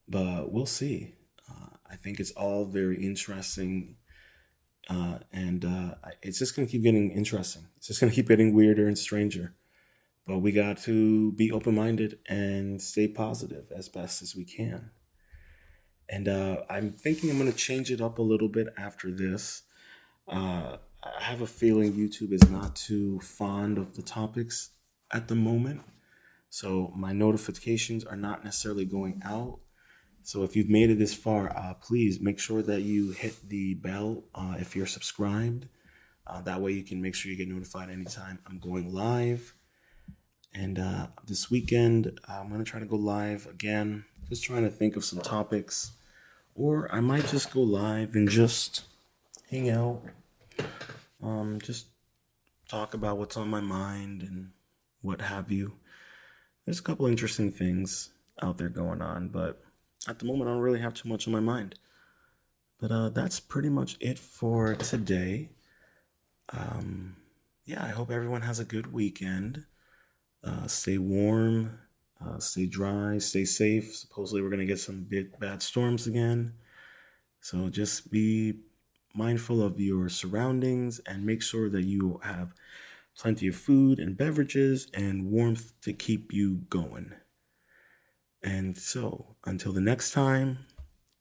But 0.07 0.53
we'll 0.53 0.65
see. 0.65 1.15
Uh, 1.49 1.75
I 1.91 1.97
think 1.97 2.21
it's 2.21 2.31
all 2.31 2.63
very 2.63 2.95
interesting. 3.05 3.97
Uh, 4.89 5.17
and 5.33 5.65
uh, 5.65 5.95
it's 6.21 6.39
just 6.39 6.55
going 6.55 6.65
to 6.65 6.71
keep 6.71 6.83
getting 6.83 7.11
interesting. 7.11 7.63
It's 7.75 7.87
just 7.87 7.99
going 7.99 8.09
to 8.09 8.15
keep 8.15 8.29
getting 8.29 8.53
weirder 8.53 8.87
and 8.87 8.97
stranger. 8.97 9.53
But 10.25 10.37
we 10.37 10.53
got 10.53 10.77
to 10.83 11.33
be 11.33 11.51
open 11.51 11.75
minded 11.75 12.19
and 12.25 12.81
stay 12.81 13.09
positive 13.09 13.69
as 13.75 13.89
best 13.89 14.21
as 14.21 14.33
we 14.33 14.45
can. 14.45 14.91
And 16.07 16.29
uh, 16.29 16.61
I'm 16.69 16.93
thinking 16.93 17.29
I'm 17.29 17.37
going 17.37 17.51
to 17.51 17.57
change 17.57 17.91
it 17.91 17.99
up 17.99 18.17
a 18.17 18.21
little 18.21 18.47
bit 18.47 18.67
after 18.77 19.11
this. 19.11 19.63
I 21.05 21.23
have 21.23 21.41
a 21.41 21.47
feeling 21.47 21.93
YouTube 21.93 22.31
is 22.31 22.49
not 22.49 22.75
too 22.75 23.19
fond 23.19 23.77
of 23.77 23.95
the 23.95 24.01
topics 24.01 24.69
at 25.11 25.27
the 25.27 25.35
moment. 25.35 25.81
So 26.49 26.93
my 26.95 27.11
notifications 27.11 28.05
are 28.05 28.15
not 28.15 28.43
necessarily 28.43 28.85
going 28.85 29.21
out. 29.25 29.59
So 30.21 30.43
if 30.43 30.55
you've 30.55 30.69
made 30.69 30.89
it 30.89 30.99
this 30.99 31.13
far, 31.13 31.49
uh, 31.55 31.73
please 31.73 32.21
make 32.21 32.39
sure 32.39 32.61
that 32.61 32.81
you 32.81 33.11
hit 33.11 33.49
the 33.49 33.73
bell 33.73 34.23
uh, 34.33 34.55
if 34.59 34.75
you're 34.75 34.85
subscribed. 34.85 35.67
Uh, 36.25 36.41
that 36.43 36.61
way 36.61 36.71
you 36.71 36.83
can 36.83 37.01
make 37.01 37.15
sure 37.15 37.29
you 37.29 37.37
get 37.37 37.49
notified 37.49 37.89
anytime 37.89 38.39
I'm 38.47 38.59
going 38.59 38.93
live. 38.93 39.53
And 40.55 40.79
uh, 40.79 41.07
this 41.27 41.51
weekend, 41.51 42.19
I'm 42.29 42.47
going 42.47 42.63
to 42.63 42.69
try 42.69 42.79
to 42.79 42.85
go 42.85 42.95
live 42.95 43.45
again. 43.47 44.05
Just 44.29 44.43
trying 44.43 44.63
to 44.63 44.69
think 44.69 44.95
of 44.95 45.03
some 45.03 45.19
topics. 45.19 45.91
Or 46.55 46.89
I 46.93 47.01
might 47.01 47.27
just 47.27 47.51
go 47.51 47.61
live 47.61 48.15
and 48.15 48.29
just 48.29 48.83
hang 49.49 49.69
out. 49.69 50.01
Um, 51.23 51.59
just 51.61 51.87
talk 52.67 52.93
about 52.93 53.17
what's 53.17 53.37
on 53.37 53.49
my 53.49 53.61
mind 53.61 54.21
and 54.21 54.51
what 55.01 55.21
have 55.21 55.51
you. 55.51 55.73
There's 56.65 56.79
a 56.79 56.83
couple 56.83 57.05
interesting 57.05 57.51
things 57.51 58.09
out 58.41 58.57
there 58.57 58.69
going 58.69 59.01
on, 59.01 59.29
but 59.29 59.61
at 60.07 60.19
the 60.19 60.25
moment, 60.25 60.49
I 60.49 60.53
don't 60.53 60.61
really 60.61 60.81
have 60.81 60.93
too 60.93 61.09
much 61.09 61.27
on 61.27 61.33
my 61.33 61.39
mind. 61.39 61.75
But 62.79 62.91
uh, 62.91 63.09
that's 63.09 63.39
pretty 63.39 63.69
much 63.69 63.95
it 63.99 64.19
for 64.19 64.75
today. 64.75 65.51
Um, 66.49 67.15
yeah, 67.65 67.83
I 67.83 67.89
hope 67.89 68.11
everyone 68.11 68.41
has 68.41 68.59
a 68.59 68.65
good 68.65 68.91
weekend. 68.91 69.65
Uh, 70.43 70.67
stay 70.67 70.97
warm, 70.97 71.79
uh, 72.23 72.39
stay 72.39 72.65
dry, 72.65 73.17
stay 73.19 73.45
safe. 73.45 73.95
Supposedly, 73.95 74.41
we're 74.41 74.49
going 74.49 74.59
to 74.59 74.65
get 74.65 74.79
some 74.79 75.05
big 75.07 75.39
bad 75.39 75.61
storms 75.61 76.07
again. 76.07 76.53
So 77.39 77.69
just 77.69 78.11
be 78.11 78.55
mindful 79.13 79.61
of 79.61 79.79
your 79.79 80.09
surroundings 80.09 80.99
and 81.05 81.25
make 81.25 81.41
sure 81.41 81.69
that 81.69 81.83
you 81.83 82.19
have 82.23 82.53
plenty 83.17 83.47
of 83.47 83.55
food 83.55 83.99
and 83.99 84.17
beverages 84.17 84.87
and 84.93 85.29
warmth 85.29 85.73
to 85.81 85.93
keep 85.93 86.33
you 86.33 86.55
going. 86.69 87.13
And 88.41 88.77
so, 88.77 89.35
until 89.45 89.71
the 89.71 89.81
next 89.81 90.11
time, 90.11 90.59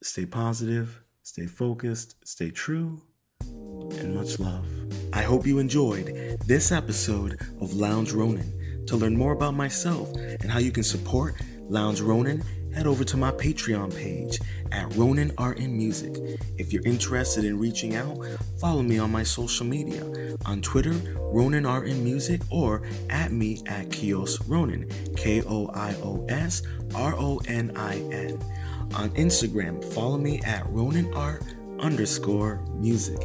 stay 0.02 0.26
positive, 0.26 1.02
stay 1.22 1.46
focused, 1.46 2.16
stay 2.26 2.50
true, 2.50 3.02
and 3.42 4.14
much 4.14 4.38
love. 4.38 4.66
I 5.12 5.22
hope 5.22 5.46
you 5.46 5.58
enjoyed 5.58 6.38
this 6.46 6.72
episode 6.72 7.40
of 7.60 7.74
Lounge 7.74 8.12
Ronin. 8.12 8.58
To 8.88 8.96
learn 8.96 9.16
more 9.16 9.32
about 9.32 9.54
myself 9.54 10.12
and 10.16 10.50
how 10.50 10.58
you 10.58 10.72
can 10.72 10.82
support 10.82 11.36
Lounge 11.68 12.00
Ronin, 12.00 12.42
head 12.74 12.86
over 12.86 13.04
to 13.04 13.16
my 13.16 13.30
Patreon 13.30 13.96
page 13.96 14.38
at 14.70 14.94
Ronin 14.96 15.32
Art 15.38 15.58
and 15.58 15.74
Music. 15.76 16.14
If 16.58 16.72
you're 16.72 16.84
interested 16.84 17.44
in 17.44 17.58
reaching 17.58 17.96
out, 17.96 18.18
follow 18.58 18.82
me 18.82 18.98
on 18.98 19.12
my 19.12 19.22
social 19.22 19.66
media 19.66 20.36
on 20.46 20.62
Twitter, 20.62 20.94
Ronin 21.18 21.66
Art 21.66 21.86
and 21.86 22.02
Music, 22.02 22.40
or 22.50 22.82
at 23.10 23.30
me 23.32 23.62
at 23.66 23.90
Koios 23.90 24.42
Ronin, 24.48 24.88
K 25.16 25.42
O 25.42 25.68
I 25.74 25.94
O 26.02 26.24
S 26.28 26.62
R 26.94 27.14
O 27.16 27.40
N 27.46 27.72
I 27.76 27.96
N. 27.96 28.38
On 28.94 29.10
Instagram, 29.10 29.84
follow 29.92 30.16
me 30.18 30.40
at 30.42 30.66
Ronin 30.68 31.12
Art 31.14 31.42
underscore 31.80 32.64
music. 32.74 33.20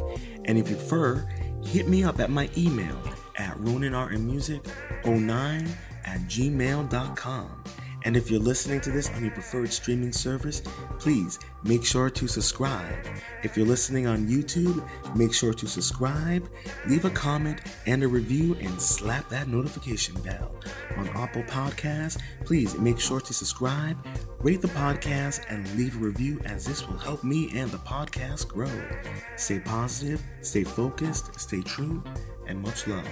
And 0.46 0.58
if 0.58 0.70
you 0.70 0.76
prefer, 0.76 1.28
hit 1.66 1.88
me 1.88 2.04
up 2.04 2.20
at 2.20 2.30
my 2.30 2.50
email 2.58 3.00
at 3.38 3.56
roninartandmusic09 3.58 5.70
at 6.06 6.20
gmail.com. 6.22 7.64
And 8.04 8.16
if 8.16 8.30
you're 8.30 8.40
listening 8.40 8.82
to 8.82 8.92
this 8.92 9.10
on 9.10 9.24
your 9.24 9.32
preferred 9.32 9.72
streaming 9.72 10.14
service, 10.14 10.62
please 11.00 11.40
make 11.64 11.86
sure 11.86 12.10
to 12.10 12.28
subscribe. 12.28 12.94
If 13.44 13.58
you're 13.58 13.66
listening 13.66 14.08
on 14.08 14.28
YouTube, 14.28 14.88
make 15.16 15.34
sure 15.34 15.54
to 15.54 15.68
subscribe, 15.68 16.48
leave 16.88 17.06
a 17.06 17.10
comment 17.10 17.62
and 17.86 18.04
a 18.04 18.08
review, 18.08 18.56
and 18.62 18.82
slap 18.82 19.30
that 19.30 19.48
notification 19.48 20.20
bell. 20.22 20.56
On 20.98 21.08
Apple 21.10 21.44
Podcasts, 21.44 22.22
please 22.46 22.78
make 22.78 23.00
sure 23.00 23.20
to 23.20 23.34
subscribe, 23.34 23.98
rate 24.40 24.62
the 24.62 24.68
podcast, 24.70 25.46
and 25.50 25.70
leave 25.76 25.96
a 25.96 26.00
review 26.00 26.40
as 26.46 26.66
this 26.66 26.88
will 26.88 26.98
help 26.98 27.24
me 27.24 27.52
and 27.54 27.70
the 27.72 27.78
podcast 27.80 28.48
grow. 28.48 28.72
Stay 29.36 29.60
positive, 29.60 30.22
stay 30.42 30.64
focused, 30.64 31.40
stay 31.40 31.62
true, 31.62 32.04
and 32.48 32.62
much 32.62 32.88
love. 32.88 33.08